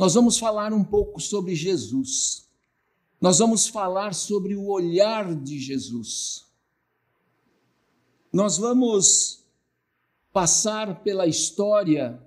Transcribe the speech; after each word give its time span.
nós 0.00 0.14
vamos 0.14 0.38
falar 0.38 0.72
um 0.72 0.82
pouco 0.82 1.20
sobre 1.20 1.54
Jesus. 1.54 2.48
Nós 3.20 3.38
vamos 3.38 3.68
falar 3.68 4.14
sobre 4.14 4.56
o 4.56 4.68
olhar 4.68 5.34
de 5.34 5.60
Jesus. 5.60 6.46
Nós 8.32 8.56
vamos 8.56 9.44
passar 10.32 11.02
pela 11.02 11.26
história 11.26 12.18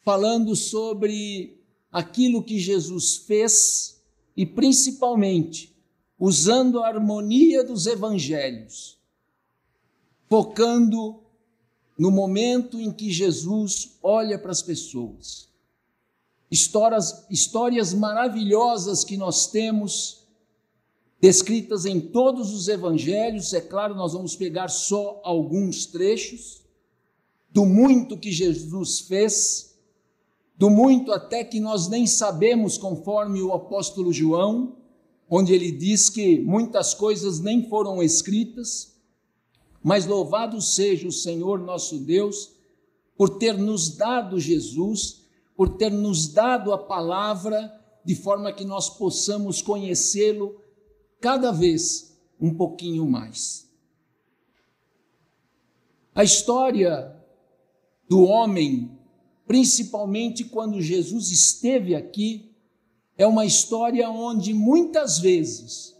falando 0.00 0.56
sobre 0.56 1.62
aquilo 1.92 2.42
que 2.42 2.58
Jesus 2.58 3.18
fez 3.18 4.02
e 4.36 4.44
principalmente 4.44 5.72
usando 6.18 6.82
a 6.82 6.88
harmonia 6.88 7.62
dos 7.62 7.86
evangelhos, 7.86 8.98
focando 10.28 11.22
no 11.96 12.10
momento 12.10 12.80
em 12.80 12.90
que 12.90 13.08
Jesus 13.08 13.96
olha 14.02 14.36
para 14.36 14.50
as 14.50 14.62
pessoas. 14.62 15.47
Histórias, 16.50 17.26
histórias 17.30 17.92
maravilhosas 17.92 19.04
que 19.04 19.16
nós 19.16 19.46
temos, 19.48 20.26
descritas 21.20 21.84
em 21.84 22.00
todos 22.00 22.54
os 22.54 22.68
evangelhos, 22.68 23.52
é 23.52 23.60
claro, 23.60 23.94
nós 23.94 24.12
vamos 24.12 24.36
pegar 24.36 24.68
só 24.68 25.20
alguns 25.24 25.86
trechos, 25.86 26.62
do 27.50 27.66
muito 27.66 28.16
que 28.16 28.30
Jesus 28.30 29.00
fez, 29.00 29.76
do 30.56 30.70
muito 30.70 31.12
até 31.12 31.44
que 31.44 31.60
nós 31.60 31.88
nem 31.88 32.06
sabemos, 32.06 32.78
conforme 32.78 33.42
o 33.42 33.52
apóstolo 33.52 34.12
João, 34.12 34.76
onde 35.28 35.52
ele 35.52 35.70
diz 35.70 36.08
que 36.08 36.40
muitas 36.40 36.94
coisas 36.94 37.40
nem 37.40 37.68
foram 37.68 38.02
escritas, 38.02 38.96
mas 39.82 40.06
louvado 40.06 40.60
seja 40.60 41.06
o 41.06 41.12
Senhor 41.12 41.58
nosso 41.58 41.98
Deus 41.98 42.52
por 43.16 43.38
ter 43.38 43.56
nos 43.56 43.96
dado 43.96 44.38
Jesus, 44.38 45.22
por 45.58 45.70
ter 45.70 45.90
nos 45.90 46.28
dado 46.28 46.72
a 46.72 46.78
palavra, 46.78 47.76
de 48.04 48.14
forma 48.14 48.52
que 48.52 48.64
nós 48.64 48.88
possamos 48.88 49.60
conhecê-lo 49.60 50.62
cada 51.20 51.50
vez 51.50 52.16
um 52.40 52.54
pouquinho 52.54 53.04
mais. 53.04 53.68
A 56.14 56.22
história 56.22 57.12
do 58.08 58.22
homem, 58.22 58.96
principalmente 59.48 60.44
quando 60.44 60.80
Jesus 60.80 61.32
esteve 61.32 61.96
aqui, 61.96 62.54
é 63.16 63.26
uma 63.26 63.44
história 63.44 64.08
onde 64.08 64.54
muitas 64.54 65.18
vezes 65.18 65.92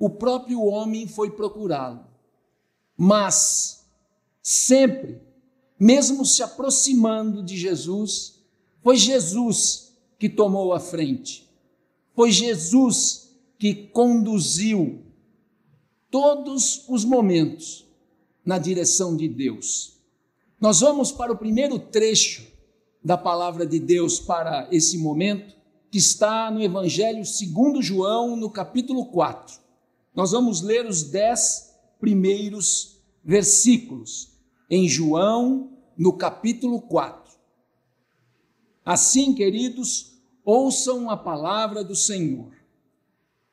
o 0.00 0.10
próprio 0.10 0.64
homem 0.64 1.06
foi 1.06 1.30
procurá-lo. 1.30 2.04
Mas 2.96 3.86
sempre, 4.42 5.22
mesmo 5.78 6.26
se 6.26 6.42
aproximando 6.42 7.40
de 7.40 7.56
Jesus, 7.56 8.35
foi 8.86 8.96
Jesus 8.96 9.98
que 10.16 10.28
tomou 10.28 10.72
a 10.72 10.78
frente. 10.78 11.50
Foi 12.14 12.30
Jesus 12.30 13.36
que 13.58 13.74
conduziu 13.74 15.02
todos 16.08 16.84
os 16.88 17.04
momentos 17.04 17.84
na 18.44 18.58
direção 18.58 19.16
de 19.16 19.26
Deus. 19.26 19.98
Nós 20.60 20.78
vamos 20.78 21.10
para 21.10 21.32
o 21.32 21.36
primeiro 21.36 21.80
trecho 21.80 22.46
da 23.02 23.18
palavra 23.18 23.66
de 23.66 23.80
Deus 23.80 24.20
para 24.20 24.68
esse 24.70 24.96
momento, 24.98 25.56
que 25.90 25.98
está 25.98 26.48
no 26.48 26.62
Evangelho 26.62 27.24
segundo 27.24 27.82
João, 27.82 28.36
no 28.36 28.48
capítulo 28.48 29.06
4. 29.06 29.58
Nós 30.14 30.30
vamos 30.30 30.62
ler 30.62 30.86
os 30.86 31.02
dez 31.02 31.74
primeiros 31.98 33.02
versículos, 33.24 34.38
em 34.70 34.88
João, 34.88 35.72
no 35.98 36.12
capítulo 36.12 36.80
4. 36.82 37.25
Assim, 38.86 39.34
queridos, 39.34 40.12
ouçam 40.44 41.10
a 41.10 41.16
palavra 41.16 41.82
do 41.82 41.96
Senhor. 41.96 42.52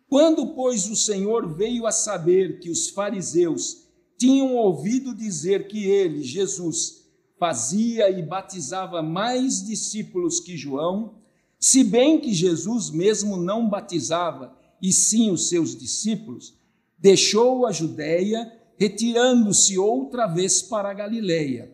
Quando, 0.08 0.54
pois, 0.54 0.88
o 0.88 0.96
Senhor 0.96 1.52
veio 1.52 1.88
a 1.88 1.92
saber 1.92 2.60
que 2.60 2.70
os 2.70 2.90
fariseus 2.90 3.88
tinham 4.16 4.56
ouvido 4.56 5.16
dizer 5.16 5.68
que 5.68 5.86
ele, 5.86 6.22
Jesus, 6.22 7.08
fazia 7.40 8.12
e 8.12 8.22
batizava 8.22 9.02
mais 9.02 9.66
discípulos 9.66 10.40
que 10.40 10.56
João, 10.56 11.16
se 11.60 11.84
bem 11.84 12.20
que 12.20 12.32
Jesus 12.32 12.92
mesmo 12.92 13.36
não 13.36 13.68
batizava, 13.68 14.56
e 14.80 14.94
sim 14.94 15.32
os 15.32 15.50
seus 15.50 15.76
discípulos, 15.76 16.54
deixou 17.00 17.66
a 17.66 17.72
Judéia, 17.72 18.54
retirando-se 18.78 19.80
outra 19.80 20.28
vez 20.28 20.62
para 20.62 20.92
a 20.92 20.94
Galiléia. 20.94 21.73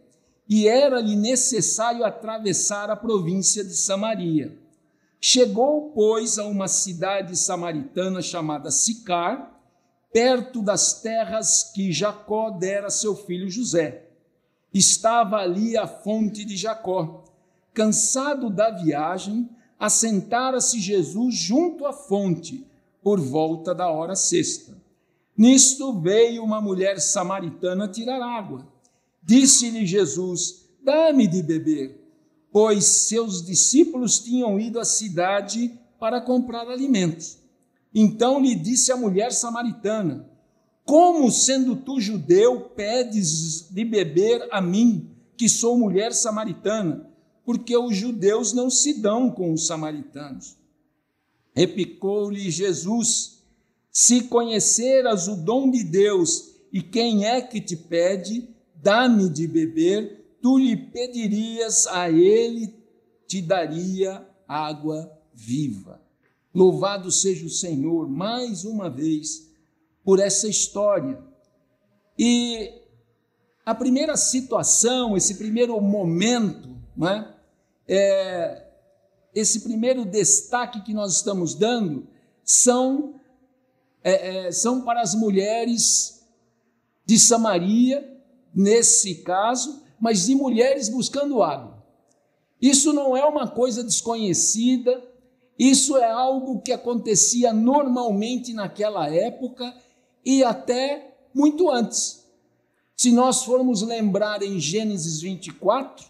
E 0.50 0.68
era-lhe 0.68 1.16
necessário 1.16 2.04
atravessar 2.04 2.90
a 2.90 2.96
província 2.96 3.64
de 3.64 3.76
Samaria. 3.76 4.58
Chegou, 5.22 5.92
pois, 5.94 6.40
a 6.40 6.46
uma 6.46 6.68
cidade 6.68 7.38
samaritana 7.38 8.20
chamada 8.20 8.72
Sicar, 8.72 9.62
perto 10.12 10.64
das 10.64 11.02
terras 11.02 11.72
que 11.72 11.92
Jacó 11.92 12.50
dera 12.50 12.88
a 12.88 12.90
seu 12.92 13.16
filho 13.16 13.48
José. 13.48 14.08
Estava 14.74 15.38
ali 15.38 15.78
a 15.78 15.86
fonte 15.86 16.44
de 16.44 16.58
Jacó. 16.58 17.24
Cansado 17.72 18.50
da 18.50 18.72
viagem, 18.72 19.48
assentara-se 19.78 20.80
Jesus 20.80 21.36
junto 21.36 21.86
à 21.86 21.94
fonte, 21.94 22.66
por 23.04 23.20
volta 23.20 23.76
da 23.76 23.90
hora 23.90 24.16
sexta. 24.16 24.76
Nisto 25.38 25.94
veio 26.00 26.44
uma 26.44 26.60
mulher 26.60 27.00
samaritana 27.00 27.88
tirar 27.88 28.22
água. 28.22 28.68
Disse-lhe 29.30 29.86
Jesus: 29.86 30.66
Dá-me 30.84 31.28
de 31.28 31.44
beber, 31.44 32.04
pois 32.52 32.84
seus 32.86 33.46
discípulos 33.46 34.18
tinham 34.18 34.60
ido 34.60 34.80
à 34.80 34.84
cidade 34.84 35.72
para 36.00 36.20
comprar 36.20 36.68
alimentos. 36.68 37.38
Então 37.94 38.42
lhe 38.42 38.56
disse 38.56 38.92
a 38.92 38.98
mulher 38.98 39.32
samaritana: 39.32 40.28
Como, 40.84 41.30
sendo 41.30 41.76
tu 41.76 42.02
judeu, 42.02 42.72
pedes 42.76 43.70
de 43.70 43.86
beber 43.86 44.48
a 44.50 44.60
mim, 44.60 45.12
que 45.38 45.48
sou 45.48 45.78
mulher 45.78 46.12
samaritana? 46.12 47.08
Porque 47.46 47.78
os 47.78 47.96
judeus 47.96 48.52
não 48.52 48.68
se 48.68 49.00
dão 49.00 49.30
com 49.30 49.54
os 49.54 49.68
samaritanos. 49.68 50.58
Repicou-lhe 51.54 52.50
Jesus: 52.50 53.44
se 53.92 54.24
conheceras 54.24 55.28
o 55.28 55.36
dom 55.36 55.70
de 55.70 55.84
Deus 55.84 56.50
e 56.74 56.82
quem 56.82 57.28
é 57.28 57.40
que 57.40 57.62
te 57.62 57.76
pede, 57.76 58.58
dá-me 58.82 59.30
de 59.30 59.48
beber, 59.48 60.38
tu 60.42 60.58
lhe 60.58 60.76
pedirias 60.76 61.88
a 61.88 62.10
ele, 62.10 62.74
te 63.28 63.42
daria 63.42 64.26
água 64.48 65.12
viva. 65.34 66.02
Louvado 66.54 67.12
seja 67.12 67.46
o 67.46 67.50
Senhor 67.50 68.10
mais 68.10 68.66
uma 68.66 68.90
vez 68.90 69.50
por 70.04 70.20
essa 70.20 70.48
história. 70.48 71.22
E 72.18 72.74
a 73.66 73.76
primeira 73.76 74.18
situação, 74.18 75.16
esse 75.16 75.36
primeiro 75.36 75.80
momento, 75.80 76.76
né, 76.98 77.36
é, 77.88 78.68
esse 79.34 79.62
primeiro 79.62 80.06
destaque 80.06 80.82
que 80.82 80.94
nós 80.94 81.18
estamos 81.18 81.54
dando 81.54 82.08
são 82.44 83.20
é, 84.04 84.48
é, 84.48 84.52
são 84.52 84.82
para 84.82 85.02
as 85.02 85.14
mulheres 85.14 86.26
de 87.06 87.20
Samaria, 87.20 88.19
nesse 88.54 89.16
caso, 89.16 89.84
mas 90.00 90.26
de 90.26 90.36
mulheres 90.36 90.90
buscando 90.90 91.42
água. 91.44 91.84
Isso 92.62 92.92
não 92.92 93.16
é 93.16 93.26
uma 93.26 93.48
coisa 93.48 93.84
desconhecida, 93.84 95.04
isso 95.58 95.98
é 95.98 96.10
algo 96.10 96.62
que 96.62 96.72
acontecia 96.72 97.54
normalmente 97.54 98.54
naquela 98.54 99.14
época 99.14 99.74
e 100.26 100.44
até 100.44 101.18
muito 101.34 101.70
antes. 101.70 102.26
Se 102.96 103.12
nós 103.12 103.44
formos 103.44 103.82
lembrar 103.82 104.42
em 104.44 104.60
Gênesis 104.60 105.22
24, 105.22 106.06
uh, 106.06 106.10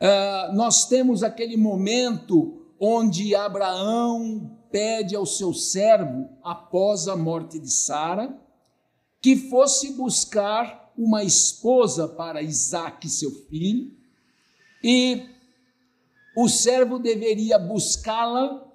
ah, 0.00 0.50
nós 0.54 0.86
temos 0.86 1.22
aquele 1.22 1.56
momento 1.58 2.60
onde 2.78 3.34
Abraão 3.34 4.58
pede 4.70 5.14
ao 5.14 5.26
seu 5.26 5.52
servo, 5.52 6.28
após 6.42 7.08
a 7.08 7.16
morte 7.16 7.58
de 7.58 7.70
Sara, 7.70 8.34
que 9.20 9.36
fosse 9.36 9.92
buscar 9.92 10.89
uma 11.00 11.24
esposa 11.24 12.06
para 12.06 12.42
Isaac, 12.42 13.08
seu 13.08 13.30
filho, 13.30 13.90
e 14.84 15.24
o 16.36 16.46
servo 16.46 16.98
deveria 16.98 17.58
buscá-la 17.58 18.70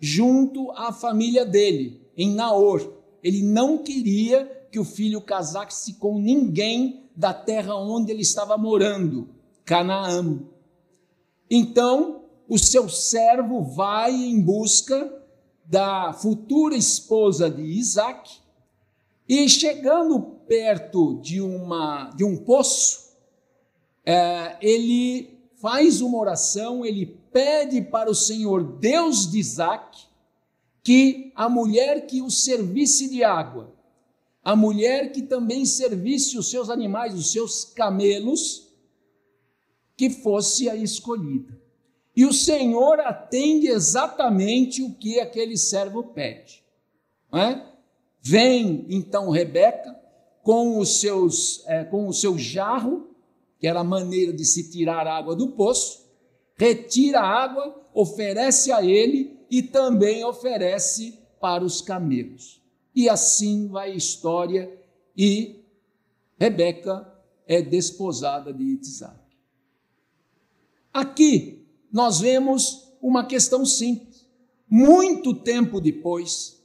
junto 0.00 0.70
à 0.70 0.90
família 0.90 1.44
dele, 1.44 2.00
em 2.16 2.34
Naor. 2.34 2.94
Ele 3.22 3.42
não 3.42 3.76
queria 3.76 4.46
que 4.72 4.78
o 4.78 4.84
filho 4.84 5.20
casasse 5.20 5.94
com 5.94 6.18
ninguém 6.18 7.10
da 7.14 7.34
terra 7.34 7.76
onde 7.76 8.10
ele 8.10 8.22
estava 8.22 8.56
morando, 8.56 9.28
Canaã. 9.62 10.40
Então, 11.50 12.24
o 12.48 12.58
seu 12.58 12.88
servo 12.88 13.62
vai 13.62 14.14
em 14.14 14.40
busca 14.40 15.12
da 15.62 16.14
futura 16.14 16.74
esposa 16.74 17.50
de 17.50 17.62
Isaac, 17.62 18.30
e 19.28 19.46
chegando 19.46 20.35
perto 20.46 21.20
de, 21.20 21.40
uma, 21.40 22.10
de 22.10 22.24
um 22.24 22.36
poço, 22.36 23.12
é, 24.04 24.56
ele 24.60 25.36
faz 25.56 26.00
uma 26.00 26.18
oração, 26.18 26.84
ele 26.84 27.06
pede 27.32 27.82
para 27.82 28.10
o 28.10 28.14
Senhor, 28.14 28.62
Deus 28.78 29.30
de 29.30 29.38
Isaac, 29.38 30.06
que 30.82 31.32
a 31.34 31.48
mulher 31.48 32.06
que 32.06 32.22
o 32.22 32.30
servisse 32.30 33.08
de 33.08 33.24
água, 33.24 33.74
a 34.44 34.54
mulher 34.54 35.10
que 35.10 35.22
também 35.22 35.66
servisse 35.66 36.38
os 36.38 36.48
seus 36.48 36.70
animais, 36.70 37.14
os 37.14 37.32
seus 37.32 37.64
camelos, 37.64 38.68
que 39.96 40.10
fosse 40.10 40.70
a 40.70 40.76
escolhida. 40.76 41.58
E 42.14 42.24
o 42.24 42.32
Senhor 42.32 43.00
atende 43.00 43.66
exatamente 43.66 44.82
o 44.82 44.94
que 44.94 45.18
aquele 45.18 45.56
servo 45.56 46.04
pede. 46.04 46.62
É? 47.32 47.60
Vem 48.22 48.86
então 48.88 49.30
Rebeca 49.30 49.95
com 50.46 50.78
os 50.78 51.00
seus, 51.00 51.64
é, 51.66 51.82
com 51.82 52.06
o 52.06 52.12
seu 52.12 52.38
jarro, 52.38 53.08
que 53.58 53.66
era 53.66 53.80
a 53.80 53.84
maneira 53.84 54.32
de 54.32 54.44
se 54.44 54.70
tirar 54.70 55.04
água 55.04 55.34
do 55.34 55.48
poço, 55.48 56.06
retira 56.56 57.18
a 57.18 57.26
água, 57.26 57.84
oferece 57.92 58.70
a 58.70 58.80
ele 58.80 59.36
e 59.50 59.60
também 59.60 60.24
oferece 60.24 61.18
para 61.40 61.64
os 61.64 61.80
camelos. 61.80 62.62
E 62.94 63.08
assim 63.08 63.66
vai 63.66 63.90
a 63.90 63.96
história 63.96 64.72
e 65.16 65.64
Rebeca 66.38 67.12
é 67.44 67.60
desposada 67.60 68.52
de 68.52 68.62
Isaac. 68.62 69.18
Aqui 70.92 71.66
nós 71.92 72.20
vemos 72.20 72.94
uma 73.02 73.26
questão 73.26 73.66
simples. 73.66 74.24
Muito 74.70 75.34
tempo 75.34 75.80
depois, 75.80 76.62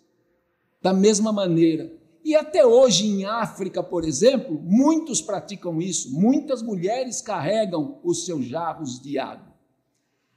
da 0.83 0.94
mesma 0.94 1.33
maneira, 1.33 2.00
e 2.23 2.35
até 2.35 2.65
hoje 2.65 3.07
em 3.07 3.25
África, 3.25 3.81
por 3.81 4.03
exemplo, 4.03 4.59
muitos 4.63 5.21
praticam 5.21 5.81
isso, 5.81 6.13
muitas 6.13 6.62
mulheres 6.62 7.21
carregam 7.21 8.00
os 8.03 8.25
seus 8.25 8.45
jarros 8.45 9.01
de 9.01 9.18
água. 9.18 9.51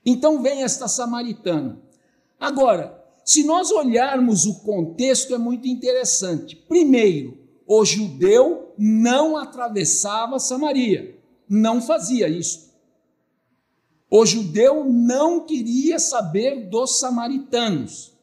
Então 0.04 0.42
vem 0.42 0.62
esta 0.62 0.88
samaritana. 0.88 1.80
Agora, 2.38 3.02
se 3.24 3.44
nós 3.44 3.70
olharmos 3.70 4.44
o 4.44 4.60
contexto, 4.60 5.34
é 5.34 5.38
muito 5.38 5.66
interessante. 5.66 6.56
Primeiro, 6.56 7.38
o 7.66 7.84
judeu 7.84 8.74
não 8.76 9.36
atravessava 9.36 10.38
Samaria, 10.38 11.18
não 11.48 11.80
fazia 11.80 12.28
isso. 12.28 12.72
O 14.10 14.24
judeu 14.26 14.84
não 14.84 15.44
queria 15.44 15.98
saber 15.98 16.68
dos 16.68 17.00
samaritanos. 17.00 18.13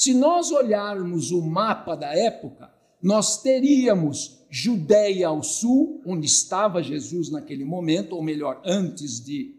Se 0.00 0.14
nós 0.14 0.50
olharmos 0.50 1.30
o 1.30 1.42
mapa 1.42 1.94
da 1.94 2.16
época, 2.16 2.72
nós 3.02 3.42
teríamos 3.42 4.38
Judéia 4.48 5.28
ao 5.28 5.42
sul, 5.42 6.00
onde 6.06 6.24
estava 6.24 6.82
Jesus 6.82 7.30
naquele 7.30 7.66
momento, 7.66 8.16
ou 8.16 8.22
melhor, 8.22 8.62
antes 8.64 9.22
de, 9.22 9.56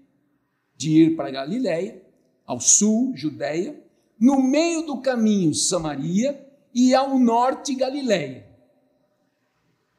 de 0.75 1.03
ir 1.03 1.15
para 1.15 1.29
Galiléia, 1.29 2.01
ao 2.43 2.59
sul, 2.59 3.15
Judéia, 3.15 3.79
no 4.19 4.41
meio 4.41 4.81
do 4.81 4.99
caminho, 4.99 5.53
Samaria, 5.53 6.43
e 6.73 6.95
ao 6.95 7.19
norte, 7.19 7.75
Galiléia. 7.75 8.43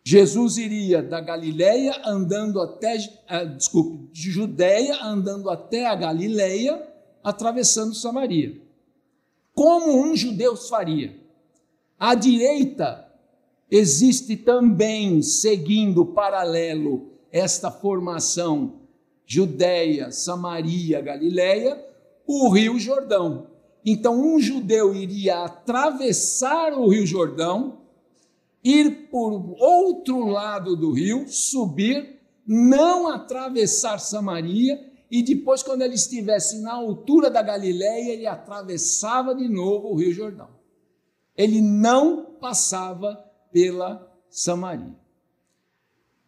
Jesus 0.03 0.57
iria 0.57 1.01
da 1.01 1.21
Galileia 1.21 2.03
andando 2.05 2.61
até, 2.61 2.97
uh, 2.97 3.57
desculpe, 3.57 4.11
de 4.11 4.33
Judéia 4.33 5.05
andando 5.05 5.49
até 5.49 5.87
a 5.87 5.95
Galileia, 5.95 6.85
atravessando 7.23 7.95
Samaria. 7.95 8.61
Como 9.55 10.03
um 10.03 10.17
judeu 10.17 10.57
faria? 10.57 11.19
À 11.99 12.15
direita 12.15 13.09
existe 13.71 14.37
também, 14.37 15.23
seguindo 15.23 16.05
paralelo 16.07 17.13
esta 17.31 17.71
formação 17.71 18.81
Judéia, 19.27 20.11
Samaria, 20.11 21.01
Galileia, 21.01 21.83
o 22.27 22.51
Rio 22.51 22.79
Jordão. 22.79 23.47
Então, 23.85 24.21
um 24.21 24.39
judeu 24.39 24.95
iria 24.95 25.45
atravessar 25.45 26.73
o 26.75 26.89
Rio 26.89 27.07
Jordão 27.07 27.79
ir 28.63 29.09
por 29.11 29.55
outro 29.59 30.27
lado 30.27 30.77
do 30.77 30.93
rio, 30.93 31.27
subir, 31.29 32.21
não 32.47 33.09
atravessar 33.09 33.99
Samaria, 33.99 34.92
e 35.13 35.23
depois, 35.23 35.63
quando 35.63 35.83
ele 35.83 35.95
estivesse 35.95 36.63
na 36.63 36.73
altura 36.73 37.31
da 37.31 37.43
Galiléia, 37.43 38.15
ele 38.15 38.27
atravessava 38.27 39.35
de 39.35 39.47
novo 39.47 39.89
o 39.89 39.95
Rio 39.95 40.11
Jordão. 40.11 40.49
Ele 41.37 41.61
não 41.61 42.25
passava 42.41 43.23
pela 43.53 44.11
Samaria. 44.31 44.97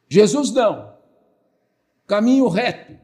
Jesus 0.06 0.50
não. 0.50 0.92
Caminho 2.06 2.46
reto, 2.46 3.00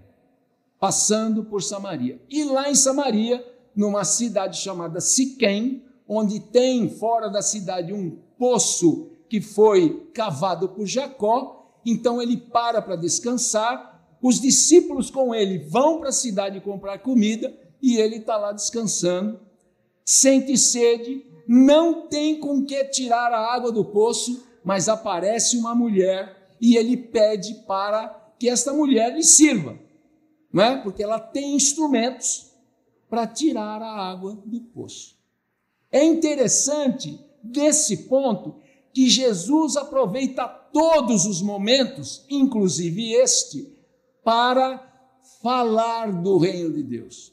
passando 0.79 1.45
por 1.45 1.63
Samaria. 1.63 2.21
E 2.29 2.45
lá 2.45 2.71
em 2.71 2.75
Samaria, 2.75 3.43
numa 3.75 4.05
cidade 4.05 4.59
chamada 4.59 5.01
Siquém, 5.01 5.83
onde 6.07 6.41
tem 6.41 6.91
fora 6.91 7.31
da 7.31 7.41
cidade 7.41 7.91
um 7.91 8.19
poço 8.37 9.13
que 9.31 9.41
foi 9.41 10.11
cavado 10.13 10.69
por 10.69 10.85
Jacó, 10.85 11.73
então 11.87 12.21
ele 12.21 12.37
para 12.37 12.83
para 12.83 12.97
descansar, 12.97 13.90
os 14.23 14.41
discípulos 14.41 15.11
com 15.11 15.35
ele 15.35 15.59
vão 15.59 15.99
para 15.99 16.11
a 16.11 16.13
cidade 16.13 16.61
comprar 16.61 16.99
comida 16.99 17.55
e 17.81 17.97
ele 17.97 18.17
está 18.17 18.37
lá 18.37 18.53
descansando, 18.53 19.41
sente 20.05 20.57
sede, 20.59 21.25
não 21.49 22.07
tem 22.07 22.39
com 22.39 22.65
que 22.65 22.85
tirar 22.87 23.33
a 23.33 23.55
água 23.55 23.73
do 23.73 23.85
poço, 23.85 24.45
mas 24.63 24.89
aparece 24.89 25.57
uma 25.57 25.75
mulher 25.75 26.55
e 26.61 26.77
ele 26.77 26.97
pede 26.97 27.55
para 27.67 28.09
que 28.39 28.49
esta 28.49 28.73
mulher 28.73 29.15
lhe 29.15 29.23
sirva, 29.23 29.79
não 30.53 30.65
é? 30.65 30.77
Porque 30.83 31.03
ela 31.03 31.19
tem 31.19 31.55
instrumentos 31.55 32.51
para 33.09 33.27
tirar 33.27 33.83
a 33.83 34.11
água 34.11 34.41
do 34.45 34.61
poço. 34.61 35.17
É 35.91 36.05
interessante 36.05 37.19
desse 37.43 38.09
ponto 38.09 38.57
que 38.93 39.09
Jesus 39.09 39.77
aproveita 39.77 40.47
todos 40.47 41.25
os 41.25 41.41
momentos, 41.41 42.25
inclusive 42.29 43.13
este, 43.15 43.80
para 44.25 44.91
falar 45.43 46.13
do 46.13 46.39
reino 46.39 46.73
de 46.73 46.83
Deus, 46.83 47.33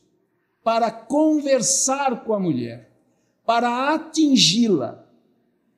para 0.63 0.91
conversar 0.91 2.23
com 2.23 2.33
a 2.33 2.39
mulher, 2.39 2.91
para 3.45 3.93
atingi-la 3.93 5.05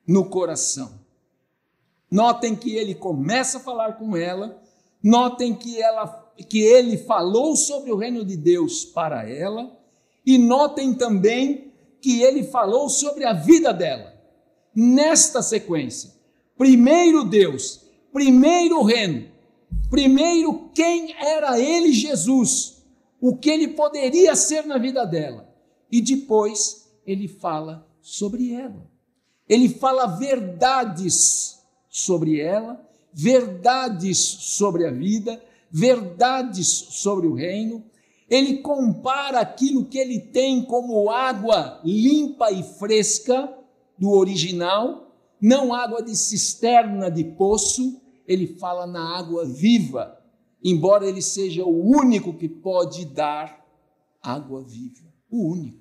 no 0.06 0.24
coração. 0.28 1.00
Notem 2.10 2.56
que 2.56 2.74
ele 2.74 2.94
começa 2.94 3.58
a 3.58 3.60
falar 3.60 3.92
com 3.94 4.16
ela, 4.16 4.60
notem 5.02 5.54
que 5.54 5.80
ela 5.80 6.28
que 6.48 6.60
ele 6.60 6.96
falou 6.96 7.54
sobre 7.54 7.92
o 7.92 7.96
reino 7.96 8.24
de 8.24 8.34
Deus 8.34 8.84
para 8.84 9.28
ela, 9.28 9.78
e 10.24 10.38
notem 10.38 10.94
também 10.94 11.72
que 12.00 12.22
ele 12.22 12.44
falou 12.44 12.88
sobre 12.88 13.24
a 13.24 13.32
vida 13.32 13.72
dela 13.74 14.14
nesta 14.74 15.42
sequência. 15.42 16.12
Primeiro 16.56 17.24
Deus, 17.24 17.80
primeiro 18.12 18.82
reino, 18.82 19.28
primeiro 19.90 20.70
quem 20.74 21.14
era 21.18 21.58
ele, 21.60 21.92
Jesus, 21.92 22.82
o 23.20 23.36
que 23.36 23.50
ele 23.50 23.68
poderia 23.68 24.34
ser 24.34 24.64
na 24.64 24.78
vida 24.78 25.04
dela. 25.04 25.52
E 25.90 26.00
depois 26.00 26.90
ele 27.04 27.28
fala 27.28 27.86
sobre 28.00 28.52
ela. 28.52 28.88
Ele 29.48 29.68
fala 29.68 30.06
verdades 30.06 31.60
sobre 31.88 32.40
ela, 32.40 32.80
verdades 33.12 34.18
sobre 34.18 34.86
a 34.86 34.92
vida, 34.92 35.42
verdades 35.70 36.68
sobre 36.68 37.26
o 37.26 37.34
reino. 37.34 37.84
Ele 38.28 38.58
compara 38.58 39.40
aquilo 39.40 39.86
que 39.86 39.98
ele 39.98 40.20
tem 40.20 40.64
como 40.64 41.10
água 41.10 41.80
limpa 41.84 42.52
e 42.52 42.62
fresca 42.62 43.52
do 43.98 44.10
original, 44.10 45.12
não 45.40 45.74
água 45.74 46.00
de 46.00 46.16
cisterna 46.16 47.10
de 47.10 47.24
poço, 47.24 48.00
ele 48.30 48.46
fala 48.46 48.86
na 48.86 49.18
água 49.18 49.44
viva, 49.44 50.22
embora 50.62 51.04
ele 51.04 51.20
seja 51.20 51.64
o 51.64 51.84
único 51.84 52.32
que 52.32 52.48
pode 52.48 53.04
dar 53.04 53.66
água 54.22 54.62
viva, 54.62 55.02
o 55.28 55.48
único. 55.48 55.80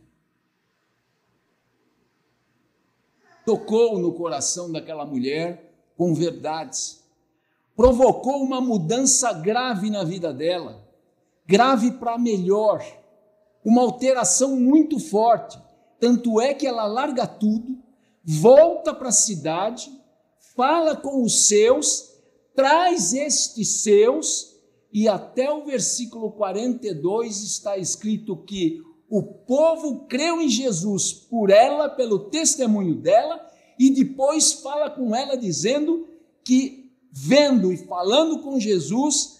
Tocou 3.45 3.99
no 3.99 4.13
coração 4.13 4.71
daquela 4.71 5.05
mulher 5.05 5.71
com 5.95 6.11
verdades, 6.15 7.03
provocou 7.75 8.41
uma 8.41 8.59
mudança 8.59 9.31
grave 9.31 9.91
na 9.91 10.03
vida 10.03 10.33
dela, 10.33 10.83
grave 11.45 11.91
para 11.91 12.17
melhor, 12.17 12.83
uma 13.63 13.83
alteração 13.83 14.55
muito 14.55 14.99
forte. 14.99 15.61
Tanto 15.99 16.41
é 16.41 16.55
que 16.55 16.65
ela 16.65 16.87
larga 16.87 17.27
tudo, 17.27 17.77
volta 18.23 18.91
para 18.91 19.09
a 19.09 19.11
cidade, 19.11 19.91
fala 20.55 20.95
com 20.95 21.21
os 21.21 21.47
seus, 21.47 22.09
traz 22.55 23.13
estes 23.13 23.81
seus, 23.81 24.55
e 24.91 25.07
até 25.07 25.51
o 25.51 25.65
versículo 25.65 26.31
42 26.31 27.43
está 27.43 27.77
escrito 27.77 28.35
que 28.37 28.81
o 29.09 29.23
povo 29.23 30.05
creu 30.07 30.41
em 30.41 30.49
Jesus 30.49 31.13
por 31.13 31.49
ela, 31.49 31.89
pelo 31.89 32.19
testemunho 32.29 32.95
dela, 32.95 33.39
e 33.77 33.89
depois 33.89 34.53
fala 34.53 34.89
com 34.89 35.15
ela 35.15 35.35
dizendo 35.35 36.07
que, 36.43 36.91
vendo 37.11 37.71
e 37.71 37.77
falando 37.77 38.39
com 38.39 38.59
Jesus, 38.59 39.39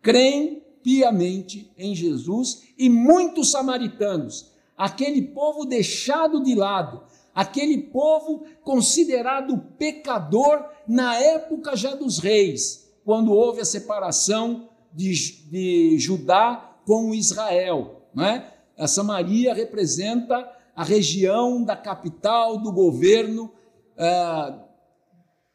creem 0.00 0.62
piamente 0.82 1.70
em 1.76 1.94
Jesus 1.94 2.62
e 2.78 2.88
muitos 2.88 3.50
samaritanos, 3.50 4.52
aquele 4.76 5.22
povo 5.22 5.66
deixado 5.66 6.42
de 6.42 6.54
lado, 6.54 7.02
aquele 7.34 7.78
povo 7.78 8.44
considerado 8.62 9.58
pecador 9.78 10.64
na 10.86 11.16
época 11.16 11.76
já 11.76 11.94
dos 11.94 12.18
reis, 12.18 12.92
quando 13.04 13.32
houve 13.32 13.60
a 13.60 13.64
separação 13.64 14.68
de, 14.92 15.12
de 15.48 15.98
Judá 15.98 16.76
com 16.84 17.14
Israel. 17.14 18.02
Não 18.14 18.24
é? 18.24 18.54
A 18.76 18.88
Samaria 18.88 19.54
representa 19.54 20.50
a 20.74 20.82
região 20.82 21.62
da 21.62 21.76
capital 21.76 22.58
do 22.58 22.72
governo 22.72 23.52
uh, 23.96 24.60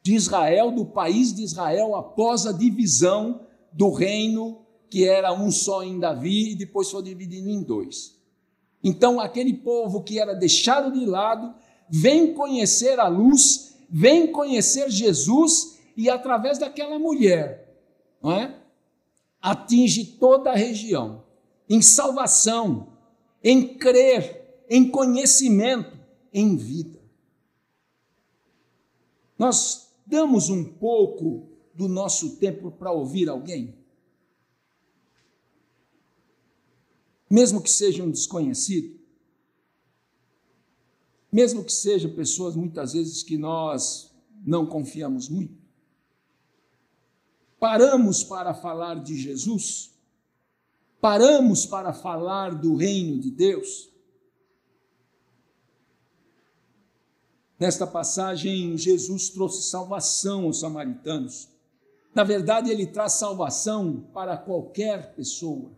de 0.03 0.13
Israel, 0.13 0.71
do 0.71 0.85
país 0.85 1.33
de 1.33 1.43
Israel, 1.43 1.95
após 1.95 2.45
a 2.45 2.51
divisão 2.51 3.41
do 3.73 3.91
reino 3.91 4.65
que 4.89 5.03
era 5.03 5.33
um 5.33 5.51
só 5.51 5.83
em 5.83 5.99
Davi 5.99 6.51
e 6.51 6.55
depois 6.55 6.89
foi 6.89 7.01
dividido 7.03 7.49
em 7.49 7.63
dois. 7.63 8.15
Então, 8.83 9.19
aquele 9.19 9.53
povo 9.53 10.03
que 10.03 10.19
era 10.19 10.35
deixado 10.35 10.93
de 10.93 11.05
lado 11.05 11.55
vem 11.89 12.33
conhecer 12.33 12.99
a 12.99 13.07
luz, 13.07 13.75
vem 13.89 14.31
conhecer 14.31 14.89
Jesus 14.89 15.79
e 15.95 16.09
através 16.09 16.57
daquela 16.57 16.99
mulher, 16.99 17.77
não 18.21 18.31
é? 18.31 18.59
Atinge 19.41 20.05
toda 20.05 20.51
a 20.51 20.55
região 20.55 21.23
em 21.69 21.81
salvação, 21.81 22.93
em 23.43 23.77
crer, 23.77 24.63
em 24.69 24.89
conhecimento, 24.89 25.97
em 26.33 26.55
vida. 26.55 26.99
Nós 29.37 29.89
damos 30.05 30.49
um 30.49 30.63
pouco 30.63 31.49
do 31.73 31.87
nosso 31.87 32.37
tempo 32.37 32.71
para 32.71 32.91
ouvir 32.91 33.29
alguém? 33.29 33.75
Mesmo 37.29 37.61
que 37.61 37.69
seja 37.69 38.03
um 38.03 38.11
desconhecido? 38.11 38.99
Mesmo 41.35 41.65
que 41.65 41.73
sejam 41.73 42.15
pessoas 42.15 42.55
muitas 42.55 42.93
vezes 42.93 43.21
que 43.21 43.37
nós 43.37 44.09
não 44.45 44.65
confiamos 44.65 45.27
muito? 45.27 45.53
Paramos 47.59 48.23
para 48.23 48.53
falar 48.53 49.03
de 49.03 49.17
Jesus? 49.17 49.93
Paramos 51.01 51.65
para 51.65 51.91
falar 51.91 52.55
do 52.55 52.77
reino 52.77 53.19
de 53.19 53.29
Deus? 53.31 53.89
Nesta 57.59 57.85
passagem, 57.85 58.77
Jesus 58.77 59.27
trouxe 59.27 59.69
salvação 59.69 60.45
aos 60.45 60.61
samaritanos. 60.61 61.49
Na 62.13 62.23
verdade, 62.23 62.71
ele 62.71 62.87
traz 62.87 63.11
salvação 63.11 64.07
para 64.13 64.37
qualquer 64.37 65.13
pessoa. 65.15 65.69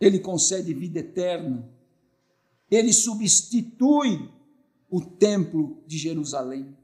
Ele 0.00 0.18
concede 0.18 0.72
vida 0.72 1.00
eterna. 1.00 1.75
Ele 2.70 2.92
substitui 2.92 4.30
o 4.90 5.00
templo 5.00 5.82
de 5.86 5.98
Jerusalém. 5.98 6.76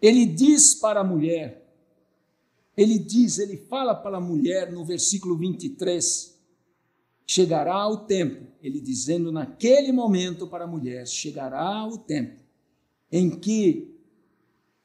Ele 0.00 0.26
diz 0.26 0.74
para 0.74 1.00
a 1.00 1.04
mulher, 1.04 1.62
ele 2.76 2.98
diz, 2.98 3.38
ele 3.38 3.56
fala 3.56 3.94
para 3.94 4.16
a 4.16 4.20
mulher 4.20 4.72
no 4.72 4.84
versículo 4.84 5.36
23, 5.36 6.36
chegará 7.26 7.86
o 7.88 7.98
tempo, 7.98 8.46
ele 8.62 8.80
dizendo 8.80 9.30
naquele 9.30 9.92
momento 9.92 10.46
para 10.46 10.64
a 10.64 10.68
mulher: 10.68 11.06
chegará 11.06 11.86
o 11.86 11.98
tempo 11.98 12.40
em 13.10 13.30
que 13.30 13.92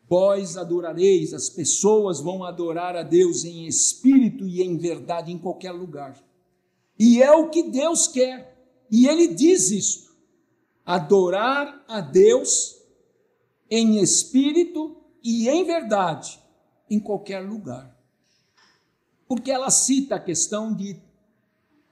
Vós 0.10 0.56
adorareis, 0.56 1.34
as 1.34 1.50
pessoas 1.50 2.22
vão 2.22 2.44
adorar 2.44 2.96
a 2.96 3.04
Deus 3.04 3.44
em 3.44 3.68
espírito 3.68 4.48
e 4.48 4.64
em 4.64 4.78
verdade 4.78 5.34
em 5.34 5.38
qualquer 5.38 5.72
lugar. 5.72 6.18
E 6.98 7.22
é 7.22 7.32
o 7.32 7.50
que 7.50 7.64
Deus 7.64 8.08
quer. 8.08 8.57
E 8.90 9.08
ele 9.08 9.28
diz 9.28 9.72
isso: 9.72 10.16
adorar 10.86 11.84
a 11.88 12.02
Deus 12.02 12.78
em 13.70 14.00
espírito 14.02 14.96
e 15.24 15.50
em 15.50 15.66
verdade 15.66 16.40
em 16.90 17.00
qualquer 17.00 17.40
lugar. 17.42 17.96
Porque 19.28 19.52
ela 19.52 19.70
cita 19.70 20.16
a 20.16 20.20
questão 20.20 20.74
de 20.74 20.98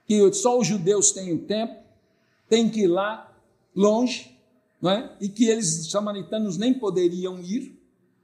que 0.06 0.32
só 0.32 0.58
os 0.58 0.66
judeus 0.66 1.10
têm 1.10 1.34
o 1.34 1.44
templo, 1.46 1.76
tem 2.48 2.70
que 2.70 2.82
ir 2.82 2.86
lá 2.86 3.36
longe, 3.74 4.38
não 4.80 4.90
é? 4.90 5.16
E 5.20 5.28
que 5.28 5.44
eles 5.46 5.80
os 5.80 5.90
samaritanos 5.90 6.56
nem 6.56 6.72
poderiam 6.72 7.38
ir. 7.40 7.78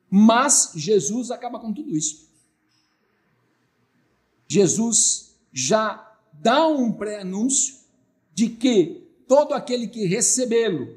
Mas 0.08 0.72
Jesus 0.74 1.30
acaba 1.30 1.58
com 1.58 1.72
tudo 1.72 1.94
isso. 1.94 2.28
Jesus 4.48 5.34
já 5.52 6.16
dá 6.32 6.66
um 6.66 6.92
pré-anúncio 6.92 7.81
de 8.34 8.48
que 8.48 9.02
todo 9.28 9.54
aquele 9.54 9.86
que 9.86 10.06
recebê-lo, 10.06 10.96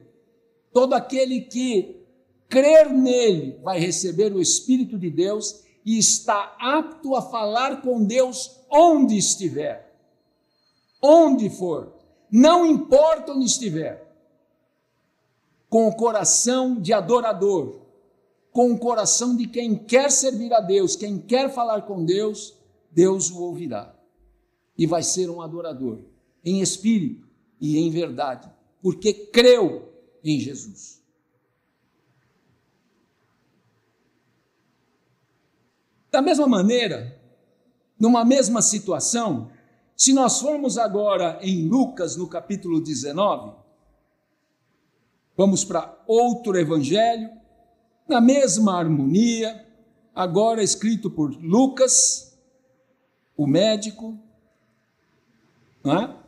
todo 0.73 0.93
aquele 0.93 1.41
que 1.41 2.05
crer 2.49 2.89
nele, 2.89 3.59
vai 3.63 3.79
receber 3.79 4.33
o 4.33 4.41
Espírito 4.41 4.97
de 4.97 5.09
Deus 5.09 5.63
e 5.85 5.97
está 5.97 6.55
apto 6.59 7.15
a 7.15 7.21
falar 7.21 7.81
com 7.81 8.03
Deus 8.03 8.59
onde 8.69 9.17
estiver. 9.17 9.93
Onde 11.01 11.49
for. 11.49 11.93
Não 12.31 12.65
importa 12.65 13.33
onde 13.33 13.45
estiver. 13.45 14.03
Com 15.69 15.87
o 15.87 15.95
coração 15.95 16.79
de 16.79 16.93
adorador, 16.93 17.81
com 18.51 18.71
o 18.71 18.79
coração 18.79 19.35
de 19.35 19.47
quem 19.47 19.75
quer 19.75 20.09
servir 20.09 20.53
a 20.53 20.61
Deus, 20.61 20.95
quem 20.95 21.19
quer 21.19 21.53
falar 21.53 21.81
com 21.81 22.03
Deus, 22.03 22.55
Deus 22.91 23.29
o 23.29 23.41
ouvirá. 23.41 23.93
E 24.77 24.85
vai 24.85 25.03
ser 25.03 25.29
um 25.29 25.41
adorador, 25.41 25.99
em 26.43 26.61
espírito 26.61 27.24
e 27.59 27.77
em 27.77 27.89
verdade, 27.89 28.49
porque 28.81 29.13
creu 29.13 29.91
em 30.23 30.39
Jesus. 30.39 31.01
Da 36.11 36.21
mesma 36.21 36.47
maneira, 36.47 37.19
numa 37.99 38.23
mesma 38.23 38.61
situação, 38.61 39.51
se 39.95 40.13
nós 40.13 40.39
formos 40.39 40.77
agora 40.77 41.39
em 41.41 41.67
Lucas, 41.67 42.15
no 42.15 42.27
capítulo 42.27 42.81
19, 42.81 43.55
vamos 45.35 45.63
para 45.65 45.97
outro 46.07 46.57
evangelho, 46.57 47.29
na 48.07 48.21
mesma 48.21 48.77
harmonia, 48.77 49.65
agora 50.13 50.61
escrito 50.63 51.09
por 51.09 51.31
Lucas, 51.41 52.37
o 53.35 53.45
médico, 53.45 54.17
é? 55.83 56.24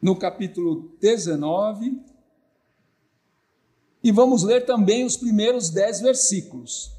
No 0.00 0.16
capítulo 0.16 0.96
19, 1.00 2.00
e 4.02 4.10
vamos 4.10 4.42
ler 4.42 4.64
também 4.64 5.04
os 5.04 5.16
primeiros 5.16 5.68
dez 5.68 6.00
versículos. 6.00 6.90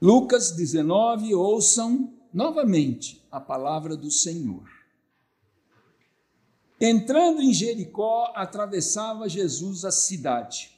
Lucas 0.00 0.52
19, 0.52 1.34
ouçam 1.34 2.12
novamente 2.32 3.26
a 3.30 3.40
palavra 3.40 3.96
do 3.96 4.10
Senhor. 4.10 4.64
Entrando 6.80 7.40
em 7.40 7.52
Jericó, 7.52 8.32
atravessava 8.34 9.28
Jesus 9.28 9.84
a 9.84 9.90
cidade. 9.90 10.70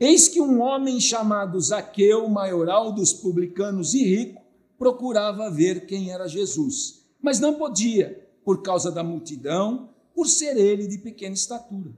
Eis 0.00 0.28
que 0.28 0.40
um 0.40 0.60
homem 0.60 1.00
chamado 1.00 1.60
Zaqueu, 1.60 2.28
maioral 2.28 2.92
dos 2.92 3.12
publicanos 3.12 3.94
e 3.94 4.04
rico, 4.04 4.42
procurava 4.78 5.50
ver 5.50 5.86
quem 5.86 6.10
era 6.10 6.28
Jesus, 6.28 7.04
mas 7.20 7.40
não 7.40 7.54
podia, 7.54 8.27
por 8.48 8.62
causa 8.62 8.90
da 8.90 9.04
multidão, 9.04 9.90
por 10.14 10.26
ser 10.26 10.56
ele 10.56 10.86
de 10.86 10.96
pequena 10.96 11.34
estatura. 11.34 11.92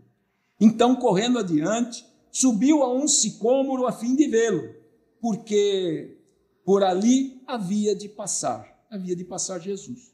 Então, 0.60 0.96
correndo 0.96 1.38
adiante, 1.38 2.04
subiu 2.28 2.82
a 2.82 2.92
um 2.92 3.06
sicômoro 3.06 3.86
a 3.86 3.92
fim 3.92 4.16
de 4.16 4.26
vê-lo, 4.26 4.74
porque 5.20 6.18
por 6.64 6.82
ali 6.82 7.40
havia 7.46 7.94
de 7.94 8.08
passar, 8.08 8.84
havia 8.90 9.14
de 9.14 9.22
passar 9.22 9.60
Jesus. 9.60 10.12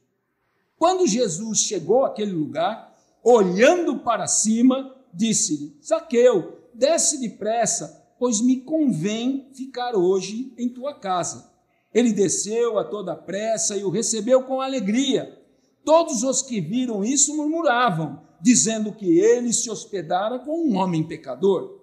Quando 0.77 1.07
Jesus 1.07 1.61
chegou 1.61 2.05
àquele 2.05 2.33
lugar, 2.33 2.95
olhando 3.25 4.01
para 4.01 4.27
cima, 4.27 4.95
disse-lhe: 5.15 5.75
Zaqueu, 5.83 6.69
desce 6.75 7.19
depressa, 7.19 8.15
pois 8.19 8.43
me 8.43 8.61
convém 8.61 9.49
ficar 9.55 9.97
hoje 9.97 10.53
em 10.59 10.69
tua 10.69 10.93
casa. 10.93 11.51
Ele 11.95 12.13
desceu 12.13 12.79
a 12.79 12.85
toda 12.85 13.17
pressa 13.17 13.75
e 13.75 13.83
o 13.85 13.89
recebeu 13.89 14.43
com 14.43 14.61
alegria. 14.61 15.36
Todos 15.87 16.25
os 16.25 16.43
que 16.43 16.61
viram 16.61 17.05
isso 17.05 17.37
murmuravam, 17.37 18.21
dizendo 18.41 18.93
que 18.93 19.21
ele 19.21 19.53
se 19.53 19.71
hospedara 19.71 20.41
com 20.41 20.69
um 20.69 20.77
homem 20.77 21.05
pecador. 21.05 21.79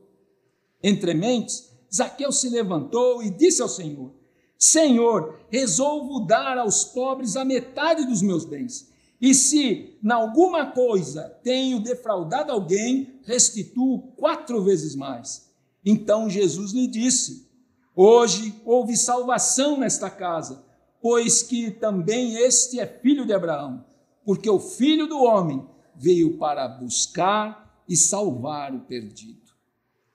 Entre 0.84 1.14
mentes, 1.14 1.72
Zaqueu 1.92 2.30
se 2.30 2.50
levantou 2.50 3.24
e 3.24 3.30
disse 3.30 3.62
ao 3.62 3.70
Senhor: 3.70 4.12
Senhor, 4.60 5.40
resolvo 5.50 6.20
dar 6.20 6.58
aos 6.58 6.84
pobres 6.84 7.38
a 7.38 7.46
metade 7.46 8.06
dos 8.06 8.22
meus 8.22 8.44
bens. 8.44 8.92
E 9.22 9.34
se, 9.34 9.98
em 10.04 10.12
alguma 10.12 10.66
coisa, 10.72 11.40
tenho 11.42 11.80
defraudado 11.80 12.52
alguém, 12.52 13.22
restituo 13.24 14.00
quatro 14.18 14.62
vezes 14.62 14.98
mais. 14.98 15.50
Então 15.86 16.30
Jesus 16.30 16.74
lhe 16.74 16.88
disse: 16.88 17.50
Hoje 17.96 18.54
houve 18.66 18.98
salvação 18.98 19.80
nesta 19.80 20.10
casa, 20.10 20.66
pois 21.02 21.42
que 21.42 21.72
também 21.72 22.36
este 22.36 22.82
é 22.82 22.86
filho 22.86 23.26
de 23.26 23.32
Abraão, 23.32 23.93
porque 24.26 24.50
o 24.50 24.60
filho 24.60 25.08
do 25.08 25.22
homem 25.22 25.66
veio 25.96 26.38
para 26.38 26.68
buscar 26.68 27.84
e 27.88 27.96
salvar 27.96 28.74
o 28.74 28.82
perdido. 28.82 29.42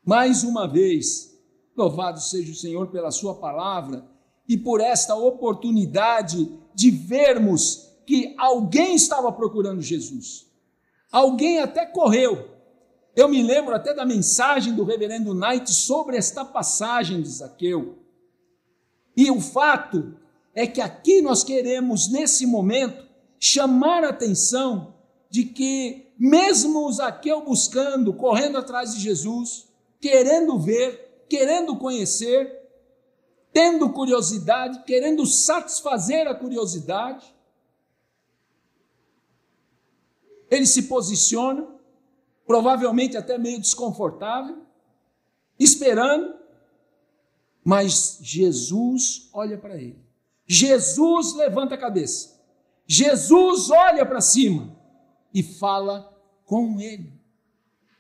Mais 0.05 0.43
uma 0.43 0.67
vez, 0.67 1.39
louvado 1.77 2.21
seja 2.21 2.53
o 2.53 2.57
Senhor 2.57 2.89
pela 2.89 3.11
Sua 3.11 3.35
palavra 3.35 4.05
e 4.49 4.57
por 4.57 4.81
esta 4.81 5.15
oportunidade 5.15 6.51
de 6.75 6.91
vermos 6.91 7.89
que 8.07 8.35
alguém 8.39 8.95
estava 8.95 9.31
procurando 9.31 9.83
Jesus. 9.83 10.47
Alguém 11.13 11.59
até 11.59 11.85
correu. 11.85 12.49
Eu 13.15 13.29
me 13.29 13.43
lembro 13.43 13.75
até 13.75 13.93
da 13.93 14.07
mensagem 14.07 14.75
do 14.75 14.85
reverendo 14.85 15.35
Knight 15.35 15.71
sobre 15.71 16.17
esta 16.17 16.45
passagem 16.45 17.21
de 17.21 17.29
Zaqueu. 17.29 17.99
E 19.17 19.31
o 19.31 19.41
fato 19.41 20.15
é 20.55 20.67
que 20.67 20.81
aqui 20.81 21.21
nós 21.21 21.43
queremos, 21.43 22.09
nesse 22.09 22.47
momento, 22.47 23.08
chamar 23.39 24.05
a 24.05 24.11
atenção 24.11 24.95
de 25.31 25.45
que, 25.45 26.13
mesmo 26.19 26.87
o 26.87 26.93
Zaqueu 26.93 27.43
buscando, 27.43 28.13
correndo 28.15 28.59
atrás 28.59 28.95
de 28.95 29.01
Jesus, 29.01 29.69
querendo 30.01 30.59
ver, 30.59 31.25
querendo 31.29 31.77
conhecer, 31.77 32.57
tendo 33.53 33.91
curiosidade, 33.91 34.83
querendo 34.85 35.27
satisfazer 35.27 36.27
a 36.27 36.35
curiosidade, 36.35 37.35
ele 40.51 40.67
se 40.67 40.85
posiciona, 40.85 41.67
provavelmente 42.47 43.17
até 43.17 43.37
meio 43.37 43.61
desconfortável, 43.61 44.63
esperando, 45.59 46.35
mas 47.63 48.19
Jesus 48.23 49.29
olha 49.35 49.59
para 49.59 49.77
ele 49.77 50.09
Jesus 50.49 51.35
levanta 51.35 51.75
a 51.75 51.79
cabeça. 51.79 52.38
Jesus 52.89 53.71
olha 53.71 54.07
para 54.07 54.23
cima 54.23 54.75
e 55.35 55.43
fala 55.43 56.19
com 56.47 56.81
ele. 56.81 57.13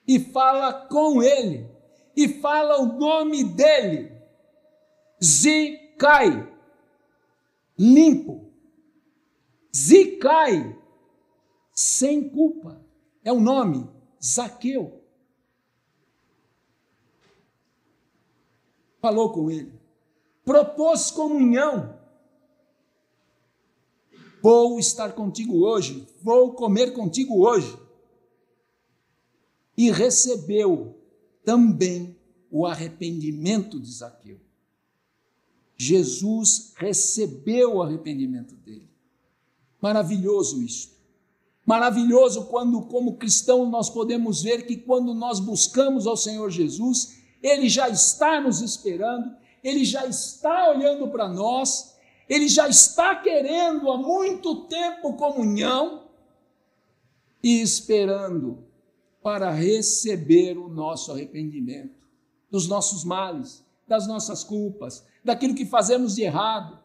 E 0.07 0.18
fala 0.18 0.73
com 0.87 1.23
ele. 1.23 1.71
E 2.16 2.26
fala 2.40 2.80
o 2.80 2.99
nome 2.99 3.45
dele. 3.45 4.11
Zicai. 5.23 6.50
Limpo. 7.78 8.50
Zicai. 9.76 10.75
Sem 11.71 12.30
culpa. 12.30 12.80
É 13.23 13.30
o 13.30 13.38
nome. 13.38 13.87
Zaqueu. 14.25 15.04
Falou 19.02 19.33
com 19.33 19.50
ele. 19.50 19.78
Propôs 20.47 21.11
comunhão 21.11 21.98
Vou 24.42 24.78
estar 24.78 25.12
contigo 25.12 25.64
hoje, 25.64 26.07
vou 26.23 26.52
comer 26.52 26.92
contigo 26.92 27.45
hoje. 27.47 27.76
E 29.76 29.90
recebeu 29.90 30.97
também 31.45 32.16
o 32.50 32.66
arrependimento 32.66 33.80
de 33.80 33.90
Zaqueu. 33.90 34.40
Jesus 35.76 36.73
recebeu 36.76 37.76
o 37.76 37.83
arrependimento 37.83 38.54
dele. 38.57 38.88
Maravilhoso 39.80 40.61
isso. 40.61 40.99
Maravilhoso 41.64 42.47
quando, 42.47 42.80
como 42.83 43.16
cristão, 43.16 43.68
nós 43.68 43.90
podemos 43.90 44.42
ver 44.42 44.66
que 44.66 44.76
quando 44.76 45.14
nós 45.14 45.38
buscamos 45.38 46.07
ao 46.07 46.16
Senhor 46.16 46.50
Jesus, 46.50 47.18
Ele 47.42 47.68
já 47.68 47.88
está 47.88 48.40
nos 48.40 48.61
esperando, 48.61 49.37
Ele 49.62 49.85
já 49.85 50.07
está 50.07 50.71
olhando 50.71 51.09
para 51.09 51.28
nós, 51.28 51.95
ele 52.28 52.49
já 52.49 52.68
está 52.68 53.16
querendo 53.16 53.90
há 53.90 53.97
muito 53.97 54.66
tempo 54.66 55.14
comunhão 55.14 56.09
e 57.42 57.61
esperando 57.62 58.64
para 59.22 59.50
receber 59.50 60.59
o 60.59 60.68
nosso 60.68 61.12
arrependimento 61.12 62.07
dos 62.50 62.68
nossos 62.68 63.05
males, 63.05 63.64
das 63.87 64.07
nossas 64.07 64.44
culpas, 64.44 65.07
daquilo 65.24 65.55
que 65.55 65.64
fazemos 65.64 66.14
de 66.14 66.22
errado. 66.22 66.79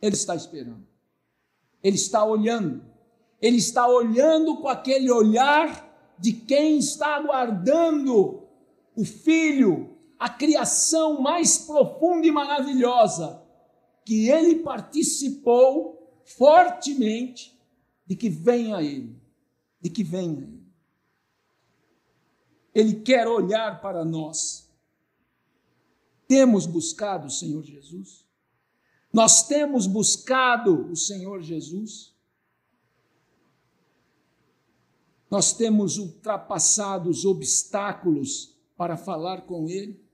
Ele 0.00 0.14
está 0.14 0.34
esperando. 0.34 0.86
Ele 1.82 1.96
está 1.96 2.24
olhando. 2.24 2.84
Ele 3.40 3.56
está 3.56 3.88
olhando 3.88 4.58
com 4.58 4.68
aquele 4.68 5.10
olhar 5.10 5.88
de 6.18 6.32
quem 6.32 6.78
está 6.78 7.16
aguardando 7.16 8.42
o 8.94 9.04
filho 9.04 9.96
a 10.20 10.28
criação 10.28 11.18
mais 11.22 11.56
profunda 11.56 12.26
e 12.26 12.30
maravilhosa, 12.30 13.42
que 14.04 14.28
ele 14.28 14.56
participou 14.56 16.22
fortemente 16.26 17.58
de 18.06 18.14
que 18.14 18.28
venha 18.28 18.82
ele, 18.82 19.18
de 19.80 19.88
que 19.88 20.04
venha 20.04 20.42
ele. 20.42 20.60
Ele 22.74 23.00
quer 23.00 23.26
olhar 23.26 23.80
para 23.80 24.04
nós. 24.04 24.70
Temos 26.28 26.66
buscado 26.66 27.26
o 27.26 27.30
Senhor 27.30 27.64
Jesus? 27.64 28.26
Nós 29.10 29.48
temos 29.48 29.86
buscado 29.86 30.92
o 30.92 30.96
Senhor 30.96 31.40
Jesus? 31.40 32.14
Nós 35.30 35.54
temos 35.54 35.96
ultrapassado 35.96 37.08
os 37.08 37.24
obstáculos 37.24 38.54
para 38.76 38.98
falar 38.98 39.42
com 39.42 39.68
Ele? 39.68 40.09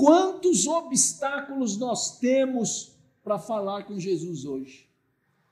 Quantos 0.00 0.66
obstáculos 0.66 1.76
nós 1.76 2.16
temos 2.16 2.96
para 3.22 3.38
falar 3.38 3.84
com 3.84 4.00
Jesus 4.00 4.46
hoje? 4.46 4.88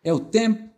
É 0.02 0.10
o 0.10 0.18
tempo, 0.18 0.70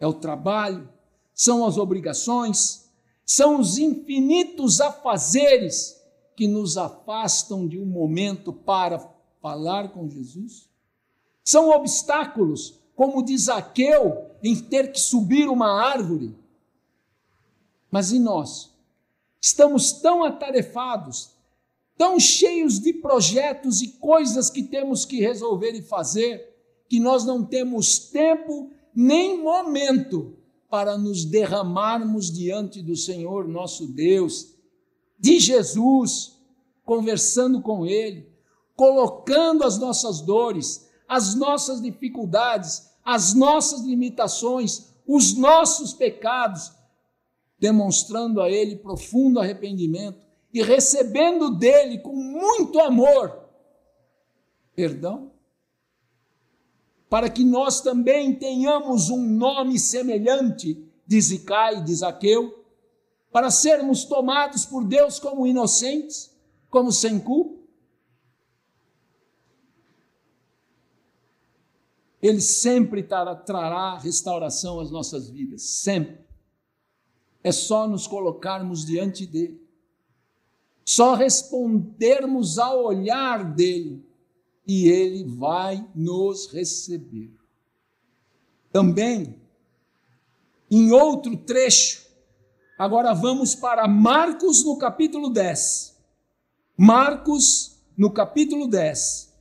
é 0.00 0.04
o 0.04 0.12
trabalho, 0.12 0.88
são 1.32 1.64
as 1.64 1.78
obrigações, 1.78 2.90
são 3.24 3.60
os 3.60 3.78
infinitos 3.78 4.80
afazeres 4.80 5.96
que 6.34 6.48
nos 6.48 6.76
afastam 6.76 7.68
de 7.68 7.78
um 7.78 7.86
momento 7.86 8.52
para 8.52 8.98
falar 9.40 9.90
com 9.90 10.08
Jesus? 10.08 10.68
São 11.44 11.70
obstáculos, 11.70 12.80
como 12.96 13.24
diz 13.24 13.42
Zaqueu, 13.42 14.28
em 14.42 14.60
ter 14.60 14.90
que 14.90 14.98
subir 14.98 15.48
uma 15.48 15.70
árvore. 15.70 16.36
Mas 17.92 18.10
e 18.10 18.18
nós? 18.18 18.74
Estamos 19.40 19.92
tão 19.92 20.24
atarefados, 20.24 21.33
tão 21.96 22.18
cheios 22.18 22.80
de 22.80 22.92
projetos 22.92 23.80
e 23.82 23.88
coisas 23.98 24.50
que 24.50 24.62
temos 24.62 25.04
que 25.04 25.20
resolver 25.20 25.72
e 25.72 25.82
fazer, 25.82 26.54
que 26.88 26.98
nós 26.98 27.24
não 27.24 27.44
temos 27.44 27.98
tempo 27.98 28.70
nem 28.94 29.42
momento 29.42 30.36
para 30.68 30.98
nos 30.98 31.24
derramarmos 31.24 32.32
diante 32.32 32.82
do 32.82 32.96
Senhor 32.96 33.46
nosso 33.46 33.86
Deus, 33.86 34.54
de 35.18 35.38
Jesus, 35.38 36.36
conversando 36.84 37.62
com 37.62 37.86
Ele, 37.86 38.28
colocando 38.76 39.62
as 39.62 39.78
nossas 39.78 40.20
dores, 40.20 40.88
as 41.08 41.34
nossas 41.34 41.80
dificuldades, 41.80 42.90
as 43.04 43.34
nossas 43.34 43.82
limitações, 43.82 44.92
os 45.06 45.34
nossos 45.34 45.92
pecados, 45.92 46.72
demonstrando 47.58 48.40
a 48.40 48.50
Ele 48.50 48.76
profundo 48.76 49.38
arrependimento 49.38 50.23
e 50.54 50.62
recebendo 50.62 51.50
dele 51.50 51.98
com 51.98 52.14
muito 52.14 52.80
amor 52.80 53.44
perdão, 54.74 55.32
para 57.08 57.30
que 57.30 57.44
nós 57.44 57.80
também 57.80 58.34
tenhamos 58.34 59.08
um 59.08 59.24
nome 59.24 59.78
semelhante 59.78 60.84
de 61.06 61.20
Zicai, 61.20 61.82
de 61.82 61.94
Zaqueu, 61.94 62.64
para 63.30 63.50
sermos 63.50 64.04
tomados 64.04 64.64
por 64.64 64.84
Deus 64.84 65.18
como 65.18 65.46
inocentes, 65.46 66.34
como 66.68 66.90
sem 66.90 67.20
culpa. 67.20 67.62
Ele 72.20 72.40
sempre 72.40 73.02
trará 73.02 73.98
restauração 73.98 74.80
às 74.80 74.90
nossas 74.90 75.28
vidas, 75.28 75.62
sempre. 75.62 76.24
É 77.42 77.52
só 77.52 77.86
nos 77.86 78.06
colocarmos 78.06 78.84
diante 78.84 79.26
dele 79.26 79.63
só 80.84 81.14
respondermos 81.14 82.58
ao 82.58 82.84
olhar 82.84 83.54
dele 83.54 84.04
e 84.66 84.88
ele 84.88 85.24
vai 85.24 85.86
nos 85.94 86.52
receber. 86.52 87.32
Também, 88.72 89.40
em 90.70 90.90
outro 90.90 91.36
trecho, 91.36 92.04
agora 92.78 93.14
vamos 93.14 93.54
para 93.54 93.86
Marcos 93.86 94.64
no 94.64 94.76
capítulo 94.76 95.30
10. 95.30 95.96
Marcos 96.76 97.78
no 97.96 98.10
capítulo 98.10 98.66
10. 98.66 99.32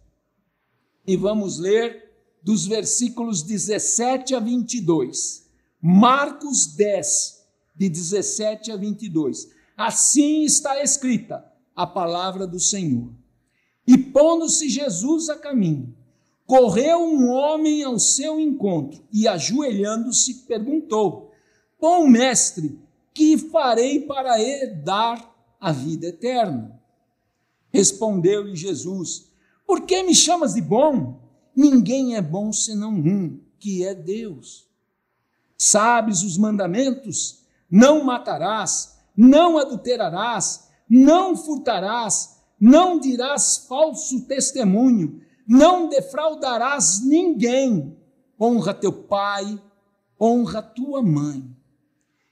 E 1.05 1.17
vamos 1.17 1.57
ler 1.57 2.13
dos 2.43 2.65
versículos 2.67 3.41
17 3.41 4.35
a 4.35 4.39
22. 4.39 5.49
Marcos 5.81 6.67
10, 6.75 7.43
de 7.75 7.89
17 7.89 8.71
a 8.71 8.77
22. 8.77 9.49
Assim 9.85 10.43
está 10.43 10.81
escrita 10.81 11.43
a 11.75 11.85
palavra 11.85 12.47
do 12.47 12.57
Senhor. 12.57 13.11
E 13.85 13.97
pondo-se 13.97 14.69
Jesus 14.69 15.27
a 15.27 15.37
caminho, 15.37 15.93
correu 16.45 16.99
um 16.99 17.29
homem 17.29 17.83
ao 17.83 17.99
seu 17.99 18.39
encontro 18.39 19.03
e, 19.11 19.27
ajoelhando-se, 19.27 20.45
perguntou: 20.45 21.33
Bom 21.81 22.07
mestre, 22.07 22.79
que 23.13 23.37
farei 23.37 23.99
para 23.99 24.41
herdar 24.41 25.35
a 25.59 25.73
vida 25.73 26.07
eterna? 26.07 26.81
Respondeu-lhe 27.69 28.55
Jesus: 28.55 29.33
Por 29.67 29.81
que 29.81 30.01
me 30.01 30.15
chamas 30.15 30.53
de 30.53 30.61
bom? 30.61 31.19
Ninguém 31.53 32.15
é 32.15 32.21
bom 32.21 32.53
senão 32.53 32.93
um, 32.93 33.37
que 33.59 33.85
é 33.85 33.93
Deus. 33.93 34.65
Sabes 35.57 36.23
os 36.23 36.37
mandamentos? 36.37 37.43
Não 37.69 38.01
matarás, 38.01 38.92
não 39.15 39.57
adulterarás, 39.57 40.67
não 40.89 41.35
furtarás, 41.35 42.37
não 42.59 42.99
dirás 42.99 43.65
falso 43.67 44.25
testemunho, 44.25 45.21
não 45.47 45.89
defraudarás 45.89 47.03
ninguém. 47.03 47.95
Honra 48.39 48.73
teu 48.73 48.91
pai, 48.91 49.61
honra 50.19 50.61
tua 50.61 51.01
mãe. 51.01 51.43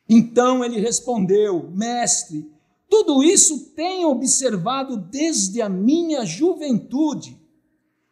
Então 0.10 0.64
ele 0.64 0.80
respondeu: 0.80 1.70
Mestre, 1.72 2.50
tudo 2.90 3.24
isso 3.24 3.72
tenho 3.76 4.10
observado 4.10 4.98
desde 4.98 5.62
a 5.62 5.70
minha 5.70 6.26
juventude. 6.26 7.40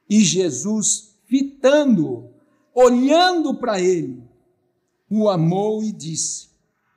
E 0.09 0.21
Jesus, 0.21 1.15
fitando-o, 1.25 2.31
olhando 2.73 3.53
para 3.55 3.79
ele, 3.79 4.23
o 5.09 5.29
amou 5.29 5.83
e 5.83 5.91
disse: 5.91 6.48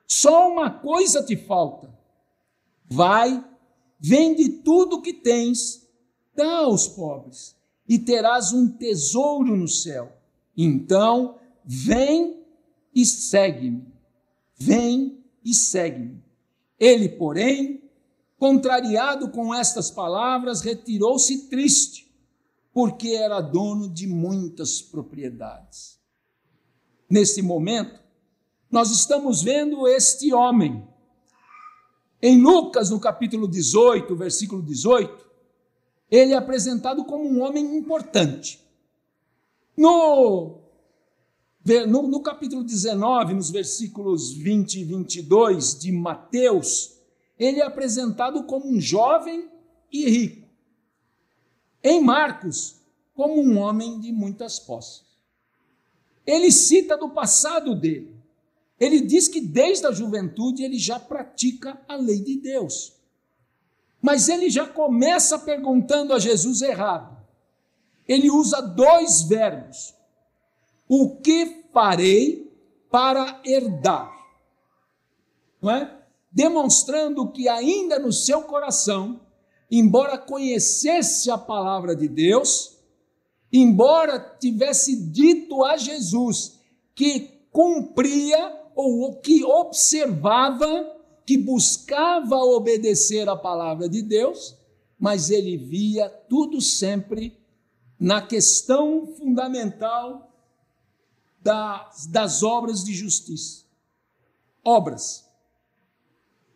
Só 0.07 0.51
uma 0.51 0.69
coisa 0.69 1.23
te 1.23 1.35
falta. 1.35 1.93
Vai, 2.85 3.43
vende 3.99 4.49
tudo 4.49 5.01
que 5.01 5.13
tens, 5.13 5.87
dá 6.35 6.57
aos 6.57 6.87
pobres, 6.87 7.55
e 7.87 7.97
terás 7.97 8.53
um 8.53 8.67
tesouro 8.67 9.55
no 9.55 9.67
céu. 9.67 10.11
Então, 10.55 11.39
vem 11.65 12.43
e 12.93 13.05
segue-me. 13.05 13.87
Vem 14.55 15.23
e 15.43 15.53
segue-me. 15.53 16.23
Ele, 16.79 17.09
porém, 17.09 17.81
contrariado 18.37 19.29
com 19.29 19.53
estas 19.53 19.89
palavras, 19.89 20.61
retirou-se 20.61 21.47
triste 21.49 22.03
porque 22.73 23.09
era 23.09 23.39
dono 23.39 23.87
de 23.87 24.07
muitas 24.07 24.81
propriedades. 24.81 25.99
Nesse 27.09 27.41
momento, 27.41 28.02
nós 28.73 28.89
estamos 28.89 29.43
vendo 29.43 29.87
este 29.87 30.33
homem. 30.33 30.83
Em 32.19 32.41
Lucas, 32.41 32.89
no 32.89 32.99
capítulo 32.99 33.47
18, 33.47 34.15
versículo 34.15 34.63
18, 34.63 35.29
ele 36.09 36.33
é 36.33 36.35
apresentado 36.35 37.05
como 37.05 37.29
um 37.29 37.43
homem 37.43 37.77
importante. 37.77 38.59
No, 39.77 40.57
no, 41.87 42.07
no 42.07 42.19
capítulo 42.23 42.63
19, 42.63 43.35
nos 43.35 43.51
versículos 43.51 44.33
20 44.33 44.81
e 44.81 44.83
22 44.83 45.77
de 45.77 45.91
Mateus, 45.91 46.97
ele 47.37 47.59
é 47.59 47.65
apresentado 47.65 48.43
como 48.45 48.67
um 48.67 48.81
jovem 48.81 49.51
e 49.91 50.09
rico 50.09 50.47
em 51.83 52.01
Marcos 52.01 52.81
como 53.13 53.39
um 53.39 53.59
homem 53.59 53.99
de 53.99 54.11
muitas 54.11 54.57
posses. 54.57 55.03
Ele 56.25 56.51
cita 56.51 56.97
do 56.97 57.09
passado 57.09 57.75
dele. 57.75 58.22
Ele 58.83 58.99
diz 58.99 59.27
que 59.27 59.39
desde 59.39 59.87
a 59.87 59.91
juventude 59.91 60.63
ele 60.63 60.77
já 60.77 60.99
pratica 60.99 61.79
a 61.87 61.95
lei 61.95 62.19
de 62.19 62.37
Deus. 62.37 62.93
Mas 64.01 64.27
ele 64.27 64.49
já 64.49 64.67
começa 64.67 65.39
perguntando 65.39 66.13
a 66.13 66.19
Jesus 66.19 66.61
errado. 66.61 67.15
Ele 68.05 68.29
usa 68.29 68.61
dois 68.61 69.21
verbos. 69.21 69.93
O 70.89 71.15
que 71.15 71.63
farei 71.71 72.51
para 72.91 73.41
herdar? 73.45 74.11
Não 75.61 75.71
é? 75.71 76.03
Demonstrando 76.29 77.31
que 77.31 77.47
ainda 77.47 77.97
no 77.99 78.11
seu 78.11 78.41
coração 78.41 79.21
embora 79.71 80.17
conhecesse 80.17 81.31
a 81.31 81.37
palavra 81.37 81.95
de 81.95 82.07
Deus, 82.07 82.77
embora 83.51 84.19
tivesse 84.19 84.95
dito 85.07 85.63
a 85.63 85.77
Jesus 85.77 86.59
que 86.93 87.31
cumpria 87.49 88.62
ou 88.75 89.15
que 89.19 89.43
observava, 89.43 90.97
que 91.25 91.37
buscava 91.37 92.35
obedecer 92.35 93.27
a 93.29 93.35
palavra 93.35 93.87
de 93.87 94.01
Deus, 94.01 94.57
mas 94.99 95.29
ele 95.29 95.57
via 95.57 96.09
tudo 96.09 96.61
sempre 96.61 97.37
na 97.99 98.21
questão 98.21 99.07
fundamental 99.07 100.31
das, 101.41 102.07
das 102.07 102.43
obras 102.43 102.83
de 102.83 102.93
justiça. 102.93 103.63
Obras. 104.63 105.29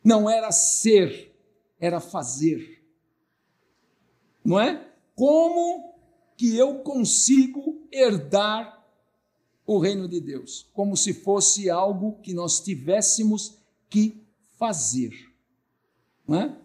Não 0.03 0.29
era 0.29 0.51
ser, 0.51 1.35
era 1.79 1.99
fazer 1.99 2.77
não 4.47 4.57
é? 4.57 4.81
Como 5.13 5.93
que 6.37 6.55
eu 6.55 6.75
consigo 6.79 7.85
herdar 7.91 8.76
o 9.67 9.77
reino 9.77 10.07
de 10.07 10.21
Deus? 10.21 10.65
Como 10.73 10.95
se 10.95 11.13
fosse 11.13 11.69
algo 11.69 12.13
que 12.23 12.33
nós 12.33 12.61
tivéssemos 12.61 13.57
que 13.89 14.23
fazer, 14.57 15.13
não 16.27 16.39
é? 16.39 16.57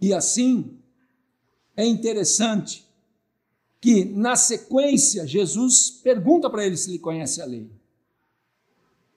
E 0.00 0.12
assim, 0.12 0.78
é 1.76 1.86
interessante 1.86 2.84
que 3.80 4.04
na 4.04 4.36
sequência 4.36 5.26
Jesus 5.26 5.90
pergunta 5.90 6.50
para 6.50 6.66
ele 6.66 6.76
se 6.76 6.90
ele 6.90 6.98
conhece 6.98 7.40
a 7.40 7.46
lei. 7.46 7.70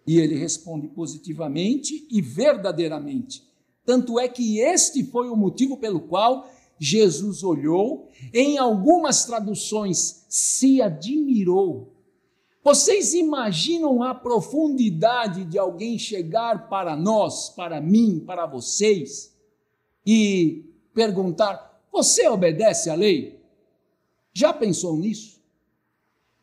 E 0.05 0.17
ele 0.17 0.35
responde 0.35 0.87
positivamente 0.87 2.07
e 2.09 2.21
verdadeiramente. 2.21 3.43
Tanto 3.85 4.19
é 4.19 4.27
que 4.27 4.59
este 4.59 5.03
foi 5.03 5.29
o 5.29 5.35
motivo 5.35 5.77
pelo 5.77 6.01
qual 6.01 6.49
Jesus 6.83 7.43
olhou, 7.43 8.09
em 8.33 8.57
algumas 8.57 9.23
traduções 9.23 10.25
se 10.27 10.81
admirou. 10.81 11.93
Vocês 12.63 13.13
imaginam 13.13 14.01
a 14.01 14.15
profundidade 14.15 15.45
de 15.45 15.59
alguém 15.59 15.99
chegar 15.99 16.67
para 16.69 16.95
nós, 16.95 17.51
para 17.51 17.79
mim, 17.79 18.19
para 18.25 18.47
vocês 18.47 19.31
e 20.03 20.65
perguntar: 20.91 21.79
Você 21.91 22.27
obedece 22.27 22.89
à 22.89 22.95
lei? 22.95 23.39
Já 24.33 24.51
pensou 24.51 24.97
nisso? 24.97 25.39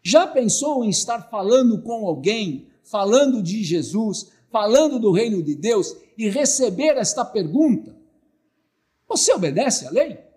Já 0.04 0.24
pensou 0.24 0.84
em 0.84 0.90
estar 0.90 1.28
falando 1.28 1.82
com 1.82 2.06
alguém, 2.06 2.68
falando 2.84 3.42
de 3.42 3.64
Jesus, 3.64 4.30
falando 4.52 5.00
do 5.00 5.10
reino 5.10 5.42
de 5.42 5.56
Deus 5.56 5.96
e 6.16 6.28
receber 6.28 6.96
esta 6.96 7.24
pergunta: 7.24 7.96
Você 9.08 9.32
obedece 9.34 9.84
à 9.84 9.90
lei? 9.90 10.27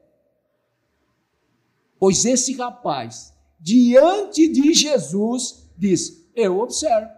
Pois 2.02 2.26
esse 2.26 2.54
rapaz, 2.54 3.32
diante 3.60 4.48
de 4.48 4.74
Jesus, 4.74 5.72
diz: 5.78 6.28
Eu 6.36 6.58
observo, 6.58 7.12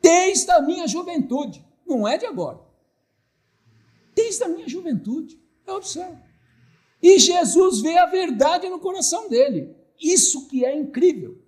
desde 0.00 0.48
a 0.52 0.62
minha 0.62 0.86
juventude, 0.86 1.66
não 1.84 2.06
é 2.06 2.16
de 2.16 2.24
agora, 2.24 2.60
desde 4.14 4.44
a 4.44 4.48
minha 4.48 4.68
juventude, 4.68 5.36
eu 5.66 5.74
observo. 5.74 6.16
E 7.02 7.18
Jesus 7.18 7.80
vê 7.80 7.98
a 7.98 8.06
verdade 8.06 8.68
no 8.68 8.78
coração 8.78 9.28
dele, 9.28 9.74
isso 10.00 10.46
que 10.46 10.64
é 10.64 10.72
incrível. 10.78 11.42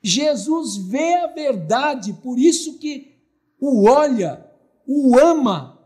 Jesus 0.00 0.76
vê 0.76 1.14
a 1.14 1.26
verdade, 1.26 2.12
por 2.12 2.38
isso 2.38 2.78
que 2.78 3.18
o 3.60 3.88
olha, 3.88 4.48
o 4.86 5.18
ama. 5.18 5.84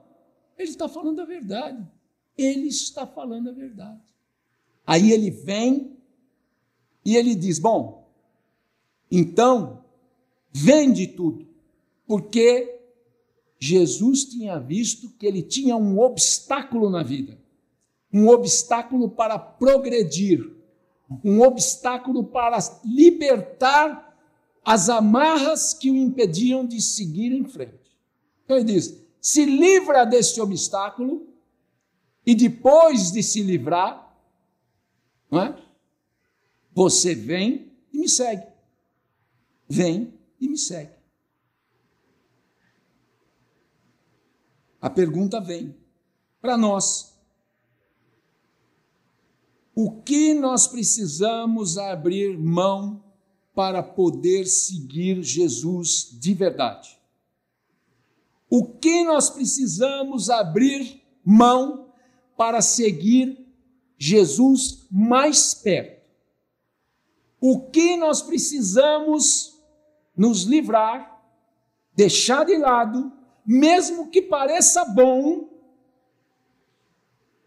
Ele 0.58 0.68
está 0.68 0.90
falando 0.90 1.22
a 1.22 1.24
verdade. 1.24 1.90
Ele 2.36 2.68
está 2.68 3.06
falando 3.06 3.48
a 3.48 3.52
verdade. 3.52 4.08
Aí 4.88 5.12
ele 5.12 5.30
vem 5.30 5.98
e 7.04 7.14
ele 7.14 7.34
diz: 7.34 7.58
Bom, 7.58 8.10
então 9.10 9.84
vende 10.50 11.06
tudo, 11.08 11.46
porque 12.06 12.80
Jesus 13.58 14.24
tinha 14.24 14.58
visto 14.58 15.10
que 15.10 15.26
ele 15.26 15.42
tinha 15.42 15.76
um 15.76 16.00
obstáculo 16.00 16.88
na 16.88 17.02
vida, 17.02 17.38
um 18.10 18.28
obstáculo 18.28 19.10
para 19.10 19.38
progredir, 19.38 20.56
um 21.22 21.42
obstáculo 21.42 22.24
para 22.24 22.56
libertar 22.82 24.18
as 24.64 24.88
amarras 24.88 25.74
que 25.74 25.90
o 25.90 25.96
impediam 25.96 26.66
de 26.66 26.80
seguir 26.80 27.30
em 27.32 27.44
frente. 27.44 27.94
Então 28.46 28.56
ele 28.56 28.72
diz: 28.72 28.98
se 29.20 29.44
livra 29.44 30.06
deste 30.06 30.40
obstáculo, 30.40 31.26
e 32.24 32.34
depois 32.34 33.12
de 33.12 33.22
se 33.22 33.42
livrar, 33.42 34.07
não 35.30 35.42
é? 35.42 35.68
você 36.72 37.14
vem 37.14 37.72
e 37.92 37.98
me 37.98 38.08
segue. 38.08 38.46
Vem 39.68 40.14
e 40.40 40.48
me 40.48 40.56
segue. 40.56 40.92
A 44.80 44.88
pergunta 44.88 45.40
vem 45.40 45.76
para 46.40 46.56
nós. 46.56 47.18
o 49.74 50.02
que 50.02 50.34
nós 50.34 50.66
precisamos 50.66 51.78
abrir 51.78 52.36
mão 52.36 53.04
para 53.54 53.80
poder 53.80 54.44
seguir 54.44 55.22
Jesus 55.22 56.16
de 56.20 56.34
verdade? 56.34 56.98
O 58.50 58.64
que 58.64 59.04
nós 59.04 59.30
precisamos 59.30 60.30
abrir 60.30 61.00
mão 61.24 61.92
para 62.36 62.60
seguir 62.60 63.47
Jesus 63.98 64.86
mais 64.90 65.52
perto? 65.52 66.08
O 67.40 67.68
que 67.70 67.96
nós 67.96 68.22
precisamos 68.22 69.60
nos 70.16 70.44
livrar, 70.44 71.22
deixar 71.94 72.44
de 72.44 72.56
lado, 72.56 73.12
mesmo 73.44 74.08
que 74.10 74.22
pareça 74.22 74.84
bom, 74.84 75.48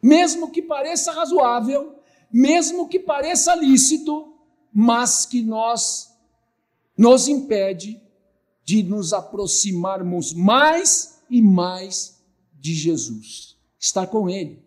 mesmo 0.01 0.51
que 0.51 0.61
pareça 0.61 1.11
razoável, 1.11 1.95
mesmo 2.31 2.87
que 2.87 2.99
pareça 2.99 3.55
lícito, 3.55 4.33
mas 4.73 5.25
que 5.25 5.41
nós 5.41 6.11
nos 6.97 7.27
impede 7.27 8.01
de 8.63 8.83
nos 8.83 9.11
aproximarmos 9.13 10.33
mais 10.33 11.21
e 11.29 11.41
mais 11.41 12.21
de 12.53 12.73
Jesus, 12.73 13.57
estar 13.79 14.07
com 14.07 14.29
Ele. 14.29 14.63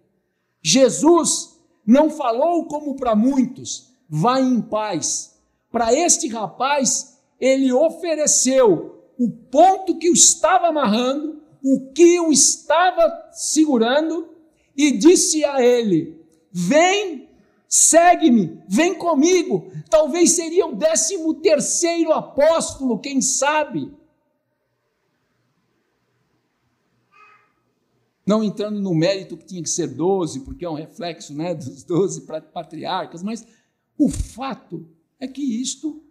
Jesus 0.62 1.53
não 1.86 2.10
falou 2.10 2.66
como 2.66 2.96
para 2.96 3.14
muitos, 3.14 3.92
vai 4.08 4.42
em 4.42 4.60
paz. 4.60 5.36
Para 5.70 5.92
este 5.92 6.28
rapaz, 6.28 7.18
ele 7.40 7.72
ofereceu 7.72 9.02
o 9.18 9.30
ponto 9.30 9.98
que 9.98 10.10
o 10.10 10.14
estava 10.14 10.68
amarrando, 10.68 11.42
o 11.62 11.92
que 11.92 12.18
o 12.20 12.32
estava 12.32 13.30
segurando, 13.32 14.28
e 14.76 14.92
disse 14.92 15.44
a 15.44 15.62
ele: 15.62 16.20
Vem 16.50 17.28
segue-me, 17.74 18.62
vem 18.68 18.94
comigo. 18.94 19.72
Talvez 19.90 20.30
seria 20.32 20.64
o 20.64 20.76
décimo 20.76 21.34
terceiro 21.34 22.12
apóstolo, 22.12 23.00
quem 23.00 23.20
sabe? 23.20 23.92
Não 28.26 28.42
entrando 28.42 28.80
no 28.80 28.94
mérito 28.94 29.36
que 29.36 29.44
tinha 29.44 29.62
que 29.62 29.68
ser 29.68 29.88
doze, 29.88 30.40
porque 30.40 30.64
é 30.64 30.70
um 30.70 30.74
reflexo 30.74 31.34
né, 31.34 31.54
dos 31.54 31.82
doze 31.82 32.22
patriarcas, 32.52 33.22
mas 33.22 33.46
o 33.98 34.08
fato 34.08 34.88
é 35.20 35.28
que 35.28 35.42
isto 35.42 36.02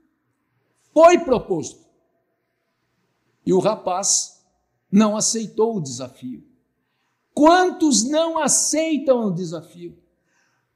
foi 0.93 1.19
proposto. 1.19 1.83
E 3.45 3.51
o 3.51 3.59
rapaz 3.59 4.43
não 4.91 5.17
aceitou 5.17 5.77
o 5.77 5.81
desafio. 5.81 6.43
Quantos 7.33 8.03
não 8.03 8.37
aceitam 8.37 9.25
o 9.25 9.31
desafio? 9.31 9.97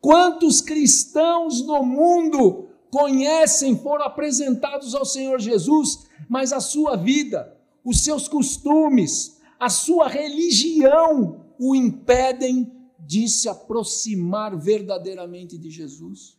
Quantos 0.02 0.60
cristãos 0.60 1.62
no 1.62 1.84
mundo 1.84 2.70
conhecem, 2.90 3.78
foram 3.78 4.06
apresentados 4.06 4.96
ao 4.96 5.06
Senhor 5.06 5.40
Jesus, 5.40 6.08
mas 6.28 6.52
a 6.52 6.60
sua 6.60 6.96
vida, 6.96 7.56
os 7.84 8.04
seus 8.04 8.28
costumes, 8.28 9.37
a 9.60 9.70
sua 9.70 10.08
religião 10.08 11.54
o 11.60 11.76
impedem 11.76 12.72
de 13.00 13.28
se 13.28 13.48
aproximar 13.48 14.58
verdadeiramente 14.58 15.58
de 15.58 15.70
Jesus? 15.70 16.38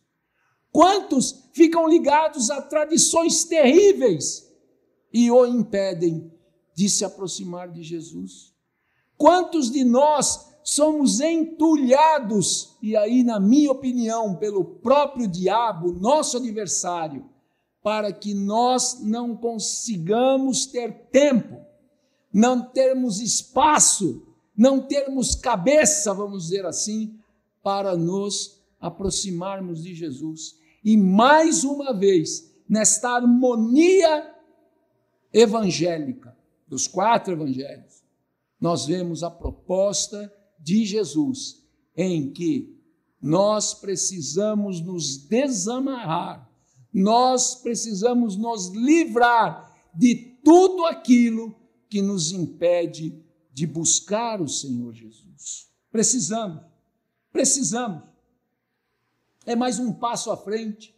Quantos 0.71 1.49
ficam 1.53 1.87
ligados 1.87 2.49
a 2.49 2.61
tradições 2.61 3.43
terríveis 3.43 4.47
e 5.11 5.31
o 5.31 5.45
impedem 5.45 6.31
de 6.75 6.89
se 6.89 7.03
aproximar 7.03 7.71
de 7.71 7.83
Jesus? 7.83 8.53
Quantos 9.17 9.71
de 9.71 9.83
nós 9.83 10.47
somos 10.63 11.19
entulhados, 11.19 12.77
e 12.81 12.95
aí, 12.95 13.23
na 13.23 13.39
minha 13.39 13.71
opinião, 13.71 14.35
pelo 14.35 14.63
próprio 14.63 15.27
diabo, 15.27 15.91
nosso 15.91 16.37
adversário, 16.37 17.27
para 17.81 18.13
que 18.13 18.33
nós 18.33 19.01
não 19.01 19.35
consigamos 19.35 20.67
ter 20.67 21.09
tempo, 21.09 21.59
não 22.33 22.61
termos 22.61 23.19
espaço, 23.19 24.25
não 24.55 24.81
termos 24.81 25.35
cabeça, 25.35 26.13
vamos 26.13 26.43
dizer 26.43 26.65
assim, 26.65 27.17
para 27.63 27.95
nos 27.95 28.61
aproximarmos 28.79 29.83
de 29.83 29.93
Jesus. 29.93 30.57
E 30.83 30.95
mais 30.95 31.63
uma 31.63 31.93
vez, 31.93 32.53
nesta 32.67 33.09
harmonia 33.09 34.33
evangélica, 35.33 36.37
dos 36.67 36.87
quatro 36.87 37.33
evangelhos, 37.33 38.03
nós 38.61 38.85
vemos 38.85 39.23
a 39.23 39.31
proposta 39.31 40.31
de 40.59 40.85
Jesus, 40.85 41.63
em 41.95 42.31
que 42.31 42.77
nós 43.21 43.73
precisamos 43.73 44.79
nos 44.79 45.17
desamarrar, 45.17 46.49
nós 46.93 47.55
precisamos 47.55 48.35
nos 48.35 48.67
livrar 48.69 49.73
de 49.93 50.15
tudo 50.43 50.85
aquilo 50.85 51.55
que 51.89 52.01
nos 52.01 52.31
impede 52.31 53.19
de 53.51 53.65
buscar 53.65 54.41
o 54.41 54.47
Senhor 54.47 54.93
Jesus. 54.93 55.69
Precisamos, 55.91 56.61
precisamos. 57.31 58.03
É 59.45 59.55
mais 59.55 59.79
um 59.79 59.91
passo 59.91 60.31
à 60.31 60.37
frente. 60.37 60.95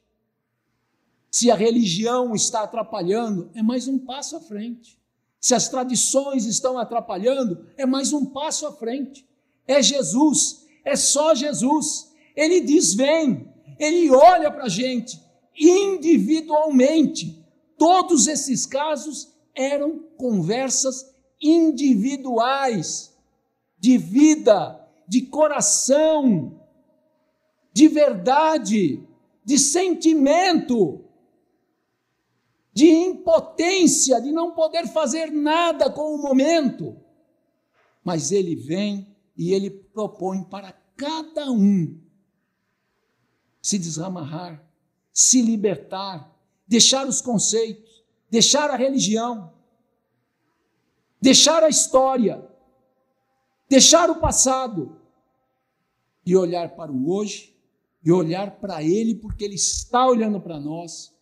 Se 1.29 1.49
a 1.49 1.55
religião 1.55 2.35
está 2.35 2.63
atrapalhando, 2.63 3.49
é 3.53 3.63
mais 3.63 3.87
um 3.87 3.97
passo 3.97 4.35
à 4.35 4.41
frente. 4.41 4.99
Se 5.39 5.55
as 5.55 5.69
tradições 5.69 6.45
estão 6.45 6.77
atrapalhando, 6.77 7.65
é 7.77 7.85
mais 7.85 8.11
um 8.11 8.25
passo 8.25 8.67
à 8.67 8.73
frente 8.73 9.25
é 9.71 9.81
Jesus, 9.81 10.65
é 10.83 10.95
só 10.95 11.33
Jesus. 11.33 12.11
Ele 12.35 12.61
diz: 12.61 12.93
vem, 12.93 13.47
ele 13.79 14.09
olha 14.11 14.51
para 14.51 14.65
a 14.65 14.69
gente 14.69 15.21
individualmente. 15.57 17.39
Todos 17.77 18.27
esses 18.27 18.65
casos 18.65 19.33
eram 19.61 19.99
conversas 20.17 21.13
individuais, 21.41 23.15
de 23.77 23.97
vida, 23.97 24.79
de 25.07 25.21
coração, 25.21 26.61
de 27.73 27.87
verdade, 27.87 29.03
de 29.43 29.57
sentimento, 29.57 31.03
de 32.73 32.89
impotência, 32.89 34.21
de 34.21 34.31
não 34.31 34.51
poder 34.51 34.87
fazer 34.87 35.31
nada 35.31 35.89
com 35.89 36.15
o 36.15 36.21
momento. 36.21 36.95
Mas 38.03 38.31
ele 38.31 38.55
vem 38.55 39.15
e 39.35 39.53
ele 39.53 39.69
propõe 39.69 40.43
para 40.43 40.73
cada 40.95 41.51
um 41.51 41.99
se 43.61 43.77
desamarrar, 43.77 44.63
se 45.11 45.41
libertar, 45.41 46.31
deixar 46.67 47.07
os 47.07 47.21
conceitos, 47.21 47.90
deixar 48.31 48.71
a 48.71 48.77
religião, 48.77 49.53
deixar 51.21 51.61
a 51.61 51.69
história, 51.69 52.49
deixar 53.69 54.09
o 54.09 54.19
passado. 54.19 54.97
E 56.25 56.35
olhar 56.35 56.75
para 56.75 56.91
o 56.91 57.11
hoje. 57.11 57.55
E 58.03 58.11
olhar 58.11 58.59
para 58.59 58.81
Ele, 58.81 59.15
porque 59.15 59.43
Ele 59.43 59.55
está 59.55 60.07
olhando 60.07 60.39
para 60.39 60.59
nós. 60.59 61.13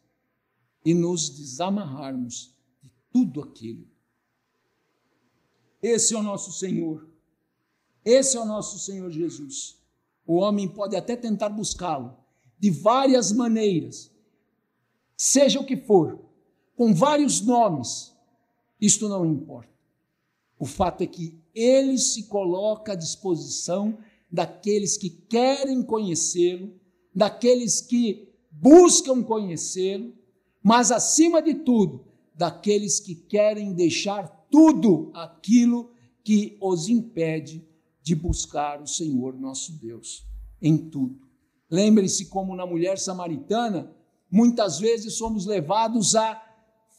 E 0.85 0.93
nos 0.93 1.29
desamarrarmos 1.29 2.55
de 2.81 2.91
tudo 3.11 3.41
aquilo. 3.41 3.87
Esse 5.81 6.13
é 6.13 6.17
o 6.17 6.23
nosso 6.23 6.51
Senhor. 6.51 7.09
Esse 8.05 8.37
é 8.37 8.39
o 8.39 8.45
nosso 8.45 8.77
Senhor 8.77 9.09
Jesus. 9.09 9.77
O 10.25 10.35
homem 10.35 10.67
pode 10.67 10.95
até 10.95 11.15
tentar 11.15 11.49
buscá-lo 11.49 12.17
de 12.59 12.69
várias 12.69 13.31
maneiras, 13.31 14.11
seja 15.15 15.59
o 15.61 15.65
que 15.65 15.77
for, 15.77 16.28
com 16.79 16.93
vários 16.93 17.41
nomes, 17.41 18.15
isto 18.79 19.09
não 19.09 19.25
importa. 19.25 19.69
O 20.57 20.65
fato 20.65 21.01
é 21.01 21.07
que 21.07 21.37
ele 21.53 21.97
se 21.97 22.23
coloca 22.29 22.93
à 22.93 22.95
disposição 22.95 23.97
daqueles 24.31 24.95
que 24.95 25.09
querem 25.09 25.83
conhecê-lo, 25.83 26.73
daqueles 27.13 27.81
que 27.81 28.29
buscam 28.49 29.21
conhecê-lo, 29.21 30.13
mas 30.63 30.89
acima 30.89 31.41
de 31.41 31.53
tudo, 31.53 32.05
daqueles 32.33 33.01
que 33.01 33.13
querem 33.13 33.73
deixar 33.73 34.29
tudo 34.49 35.11
aquilo 35.13 35.91
que 36.23 36.57
os 36.61 36.87
impede 36.87 37.61
de 38.01 38.15
buscar 38.15 38.81
o 38.81 38.87
Senhor 38.87 39.37
nosso 39.37 39.73
Deus 39.73 40.25
em 40.61 40.77
tudo. 40.77 41.27
Lembre-se, 41.69 42.27
como 42.27 42.55
na 42.55 42.65
mulher 42.65 42.97
samaritana, 42.97 43.93
muitas 44.31 44.79
vezes 44.79 45.15
somos 45.15 45.45
levados 45.45 46.15
a 46.15 46.48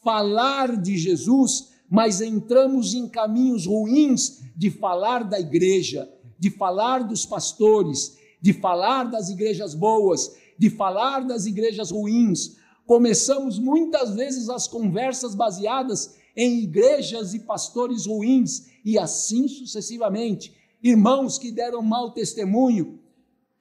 falar 0.03 0.75
de 0.75 0.97
Jesus, 0.97 1.71
mas 1.89 2.21
entramos 2.21 2.93
em 2.93 3.07
caminhos 3.07 3.65
ruins 3.65 4.41
de 4.55 4.69
falar 4.69 5.23
da 5.23 5.39
igreja, 5.39 6.09
de 6.39 6.49
falar 6.49 7.03
dos 7.03 7.25
pastores, 7.25 8.17
de 8.41 8.53
falar 8.53 9.05
das 9.05 9.29
igrejas 9.29 9.73
boas, 9.73 10.35
de 10.57 10.69
falar 10.69 11.21
das 11.21 11.45
igrejas 11.45 11.91
ruins. 11.91 12.57
Começamos 12.85 13.59
muitas 13.59 14.15
vezes 14.15 14.49
as 14.49 14.67
conversas 14.67 15.35
baseadas 15.35 16.15
em 16.35 16.59
igrejas 16.61 17.33
e 17.33 17.39
pastores 17.39 18.05
ruins, 18.05 18.67
e 18.83 18.97
assim 18.97 19.47
sucessivamente 19.47 20.55
irmãos 20.81 21.37
que 21.37 21.51
deram 21.51 21.81
mau 21.81 22.11
testemunho. 22.11 22.99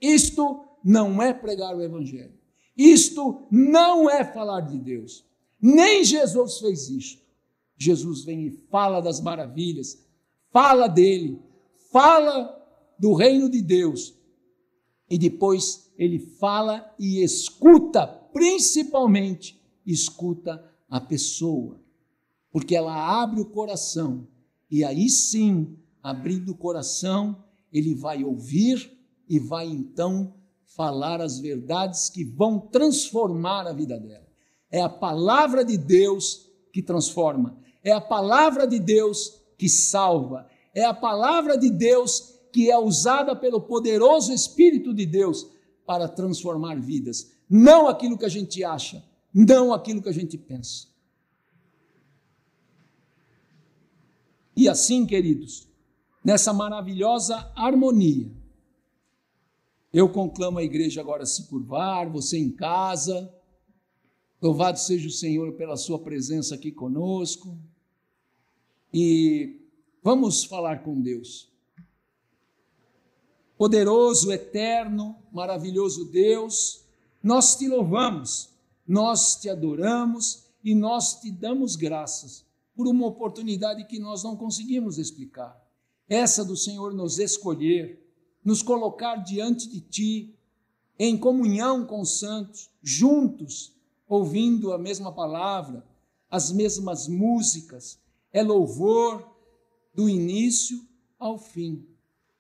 Isto 0.01 0.65
não 0.83 1.21
é 1.21 1.35
pregar 1.35 1.77
o 1.77 1.83
Evangelho. 1.83 2.33
Isto 2.77 3.47
não 3.51 4.09
é 4.09 4.25
falar 4.25 4.63
de 4.63 4.79
Deus. 4.79 5.25
Nem 5.61 6.05
Jesus 6.05 6.59
fez 6.59 6.89
isto. 6.89 7.23
Jesus 7.77 8.25
vem 8.25 8.47
e 8.47 8.51
fala 8.51 9.01
das 9.01 9.21
maravilhas, 9.21 9.99
fala 10.51 10.87
dele, 10.87 11.41
fala 11.91 12.57
do 12.99 13.15
reino 13.15 13.49
de 13.49 13.63
Deus. 13.63 14.15
E 15.09 15.19
depois 15.19 15.91
ele 15.97 16.19
fala 16.19 16.95
e 16.99 17.23
escuta, 17.23 18.07
principalmente 18.33 19.61
escuta 19.87 20.65
a 20.89 21.01
pessoa, 21.01 21.81
porque 22.53 22.77
ela 22.77 23.23
abre 23.23 23.41
o 23.41 23.47
coração 23.47 24.29
e 24.71 24.85
aí 24.85 25.09
sim, 25.09 25.77
abrindo 26.01 26.53
o 26.53 26.57
coração, 26.57 27.45
ele 27.73 27.95
vai 27.95 28.23
ouvir 28.23 28.97
e 29.29 29.39
vai 29.39 29.67
então 29.67 30.33
falar 30.65 31.21
as 31.21 31.41
verdades 31.41 32.09
que 32.09 32.25
vão 32.25 32.61
transformar 32.61 33.67
a 33.67 33.73
vida 33.73 33.99
dela. 33.99 34.30
É 34.71 34.81
a 34.81 34.89
palavra 34.89 35.65
de 35.65 35.77
Deus 35.77 36.49
que 36.73 36.83
transforma, 36.83 37.59
é 37.83 37.93
a 37.93 38.01
palavra 38.01 38.67
de 38.67 38.79
Deus 38.79 39.41
que 39.59 39.69
salva, 39.69 40.47
é 40.75 40.85
a 40.85 40.95
palavra 40.95 41.59
de 41.59 41.71
Deus 41.71 42.35
que 42.53 42.71
é 42.71 42.79
usada 42.79 43.35
pelo 43.35 43.61
poderoso 43.61 44.33
Espírito 44.33 44.95
de 44.95 45.07
Deus 45.07 45.47
para 45.85 46.09
transformar 46.09 46.81
vidas. 46.81 47.33
Não 47.49 47.89
aquilo 47.89 48.17
que 48.17 48.25
a 48.25 48.29
gente 48.29 48.63
acha, 48.63 49.05
não 49.35 49.73
aquilo 49.73 50.03
que 50.03 50.09
a 50.09 50.13
gente 50.13 50.39
pensa. 50.39 50.89
E 54.57 54.69
assim, 54.69 55.07
queridos, 55.07 55.69
nessa 56.25 56.53
maravilhosa 56.53 57.51
harmonia, 57.57 58.31
eu 59.93 60.09
conclamo 60.09 60.59
a 60.59 60.63
igreja 60.63 61.01
agora 61.01 61.25
a 61.25 61.27
se 61.27 61.49
curvar, 61.49 62.09
você 62.09 62.39
em 62.39 62.51
casa. 62.51 63.33
Louvado 64.41 64.79
seja 64.81 65.07
o 65.07 65.13
Senhor 65.13 65.53
pela 65.53 65.77
sua 65.77 65.99
presença 65.99 66.55
aqui 66.55 66.73
conosco. 66.73 67.59
E 68.93 69.61
vamos 70.03 70.45
falar 70.45 70.83
com 70.83 70.99
Deus. 70.99 71.51
Poderoso, 73.59 74.33
eterno, 74.33 75.17
maravilhoso 75.31 76.07
Deus, 76.07 76.87
nós 77.23 77.55
te 77.57 77.69
louvamos, 77.69 78.49
nós 78.89 79.37
te 79.37 79.51
adoramos 79.51 80.47
e 80.65 80.75
nós 80.75 81.21
te 81.21 81.31
damos 81.31 81.77
graças 81.77 82.47
por 82.75 82.89
uma 82.89 83.07
oportunidade 83.07 83.85
que 83.85 83.99
nós 83.99 84.25
não 84.25 84.35
conseguimos 84.35 84.97
explicar. 84.97 85.55
Essa 86.09 86.43
do 86.43 86.57
Senhor 86.57 86.95
nos 86.95 87.19
escolher, 87.19 88.03
nos 88.43 88.63
colocar 88.63 89.17
diante 89.17 89.69
de 89.69 89.81
Ti, 89.83 90.35
em 90.99 91.19
comunhão 91.19 91.85
com 91.85 92.01
os 92.01 92.19
santos, 92.19 92.71
juntos, 92.83 93.79
ouvindo 94.11 94.73
a 94.73 94.79
mesma 94.79 95.13
palavra, 95.13 95.87
as 96.29 96.51
mesmas 96.51 97.07
músicas. 97.07 97.97
É 98.33 98.43
louvor 98.43 99.25
do 99.95 100.09
início 100.09 100.85
ao 101.17 101.39
fim. 101.39 101.87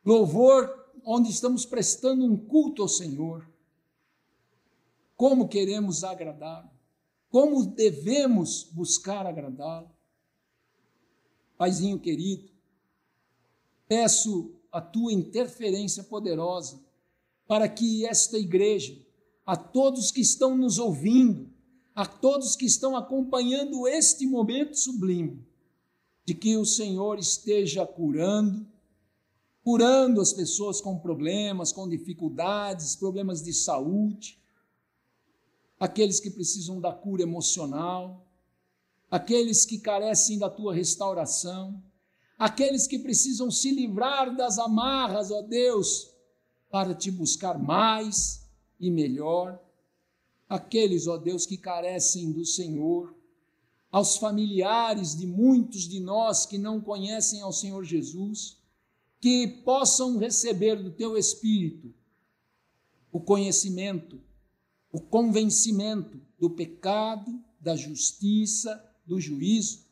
Louvor 0.04 0.68
onde 1.04 1.30
estamos 1.30 1.64
prestando 1.64 2.24
um 2.24 2.36
culto 2.36 2.82
ao 2.82 2.88
Senhor. 2.88 3.48
Como 5.16 5.46
queremos 5.46 6.02
agradá-lo? 6.02 6.70
Como 7.28 7.64
devemos 7.64 8.64
buscar 8.72 9.24
agradá-lo? 9.24 9.88
Paizinho 11.56 12.00
querido, 12.00 12.50
peço 13.86 14.56
a 14.72 14.80
tua 14.80 15.12
interferência 15.12 16.02
poderosa 16.02 16.82
para 17.46 17.68
que 17.68 18.04
esta 18.06 18.36
igreja, 18.38 18.98
a 19.46 19.56
todos 19.56 20.10
que 20.10 20.20
estão 20.20 20.56
nos 20.56 20.78
ouvindo, 20.78 21.49
a 22.00 22.06
todos 22.06 22.56
que 22.56 22.64
estão 22.64 22.96
acompanhando 22.96 23.86
este 23.86 24.26
momento 24.26 24.74
sublime, 24.74 25.46
de 26.24 26.32
que 26.32 26.56
o 26.56 26.64
Senhor 26.64 27.18
esteja 27.18 27.86
curando, 27.86 28.66
curando 29.62 30.18
as 30.18 30.32
pessoas 30.32 30.80
com 30.80 30.98
problemas, 30.98 31.72
com 31.72 31.86
dificuldades, 31.86 32.96
problemas 32.96 33.42
de 33.42 33.52
saúde, 33.52 34.42
aqueles 35.78 36.18
que 36.20 36.30
precisam 36.30 36.80
da 36.80 36.90
cura 36.90 37.22
emocional, 37.22 38.26
aqueles 39.10 39.66
que 39.66 39.78
carecem 39.78 40.38
da 40.38 40.48
tua 40.48 40.72
restauração, 40.72 41.84
aqueles 42.38 42.86
que 42.86 42.98
precisam 42.98 43.50
se 43.50 43.72
livrar 43.72 44.34
das 44.34 44.58
amarras, 44.58 45.30
ó 45.30 45.42
Deus, 45.42 46.10
para 46.70 46.94
te 46.94 47.10
buscar 47.10 47.58
mais 47.58 48.48
e 48.80 48.90
melhor, 48.90 49.60
aqueles, 50.50 51.06
ó 51.06 51.16
Deus, 51.16 51.46
que 51.46 51.56
carecem 51.56 52.32
do 52.32 52.44
Senhor, 52.44 53.14
aos 53.88 54.16
familiares 54.16 55.16
de 55.16 55.24
muitos 55.24 55.88
de 55.88 56.00
nós 56.00 56.44
que 56.44 56.58
não 56.58 56.80
conhecem 56.80 57.40
ao 57.40 57.52
Senhor 57.52 57.84
Jesus, 57.84 58.58
que 59.20 59.46
possam 59.46 60.18
receber 60.18 60.82
do 60.82 60.90
teu 60.90 61.16
Espírito 61.16 61.94
o 63.12 63.20
conhecimento, 63.20 64.20
o 64.92 65.00
convencimento 65.00 66.20
do 66.38 66.50
pecado, 66.50 67.40
da 67.60 67.76
justiça, 67.76 68.84
do 69.06 69.20
juízo, 69.20 69.84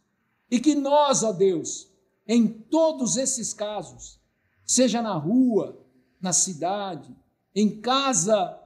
e 0.51 0.59
que 0.59 0.75
nós, 0.75 1.23
ó 1.23 1.33
Deus, 1.33 1.89
em 2.27 2.49
todos 2.49 3.17
esses 3.17 3.53
casos, 3.53 4.21
seja 4.65 5.03
na 5.03 5.15
rua, 5.15 5.85
na 6.21 6.33
cidade, 6.33 7.15
em 7.55 7.81
casa 7.81 8.59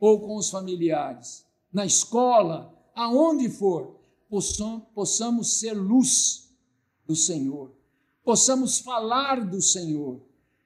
ou 0.00 0.20
com 0.20 0.36
os 0.36 0.48
familiares, 0.48 1.46
na 1.70 1.84
escola, 1.84 2.74
aonde 2.94 3.50
for, 3.50 4.00
possamos 4.94 5.60
ser 5.60 5.74
luz 5.74 6.50
do 7.06 7.14
Senhor. 7.14 7.72
Possamos 8.24 8.78
falar 8.78 9.44
do 9.46 9.60
Senhor, 9.60 10.20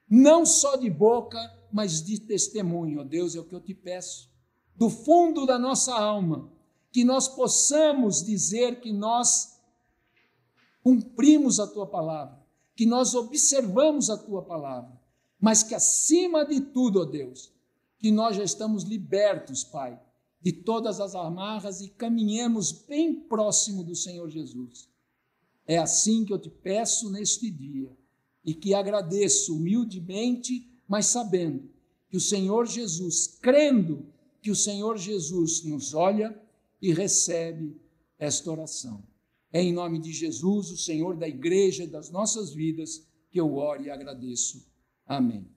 não 0.08 0.46
só 0.46 0.76
de 0.76 0.88
boca, 0.88 1.38
mas 1.72 2.02
de 2.02 2.20
testemunho. 2.20 3.00
Oh 3.00 3.04
Deus, 3.04 3.34
é 3.34 3.40
o 3.40 3.44
que 3.44 3.54
eu 3.54 3.60
te 3.60 3.74
peço, 3.74 4.30
do 4.76 4.88
fundo 4.88 5.46
da 5.46 5.58
nossa 5.58 5.94
alma, 5.94 6.52
que 6.92 7.04
nós 7.04 7.26
possamos 7.26 8.22
dizer 8.22 8.80
que 8.80 8.92
nós 8.92 9.60
cumprimos 10.82 11.58
a 11.58 11.66
tua 11.66 11.86
palavra, 11.86 12.38
que 12.76 12.86
nós 12.86 13.14
observamos 13.14 14.10
a 14.10 14.16
tua 14.16 14.42
palavra, 14.42 14.92
mas 15.40 15.62
que 15.62 15.74
acima 15.74 16.44
de 16.44 16.60
tudo, 16.60 17.00
ó 17.00 17.02
oh 17.02 17.06
Deus, 17.06 17.53
que 18.04 18.10
nós 18.10 18.36
já 18.36 18.44
estamos 18.44 18.84
libertos, 18.84 19.64
Pai, 19.64 19.98
de 20.38 20.52
todas 20.52 21.00
as 21.00 21.14
amarras 21.14 21.80
e 21.80 21.88
caminhemos 21.88 22.70
bem 22.70 23.14
próximo 23.14 23.82
do 23.82 23.94
Senhor 23.94 24.28
Jesus. 24.28 24.90
É 25.66 25.78
assim 25.78 26.22
que 26.22 26.30
eu 26.34 26.38
te 26.38 26.50
peço 26.50 27.08
neste 27.08 27.50
dia 27.50 27.90
e 28.44 28.52
que 28.52 28.74
agradeço 28.74 29.56
humildemente, 29.56 30.70
mas 30.86 31.06
sabendo 31.06 31.70
que 32.10 32.18
o 32.18 32.20
Senhor 32.20 32.66
Jesus, 32.66 33.38
crendo 33.40 34.04
que 34.42 34.50
o 34.50 34.54
Senhor 34.54 34.98
Jesus 34.98 35.64
nos 35.64 35.94
olha 35.94 36.38
e 36.82 36.92
recebe 36.92 37.80
esta 38.18 38.50
oração. 38.50 39.02
É 39.50 39.62
em 39.62 39.72
nome 39.72 39.98
de 39.98 40.12
Jesus, 40.12 40.70
o 40.70 40.76
Senhor 40.76 41.16
da 41.16 41.26
igreja 41.26 41.84
e 41.84 41.88
das 41.88 42.10
nossas 42.10 42.52
vidas, 42.52 43.08
que 43.30 43.40
eu 43.40 43.54
oro 43.54 43.82
e 43.82 43.88
agradeço. 43.88 44.62
Amém. 45.06 45.53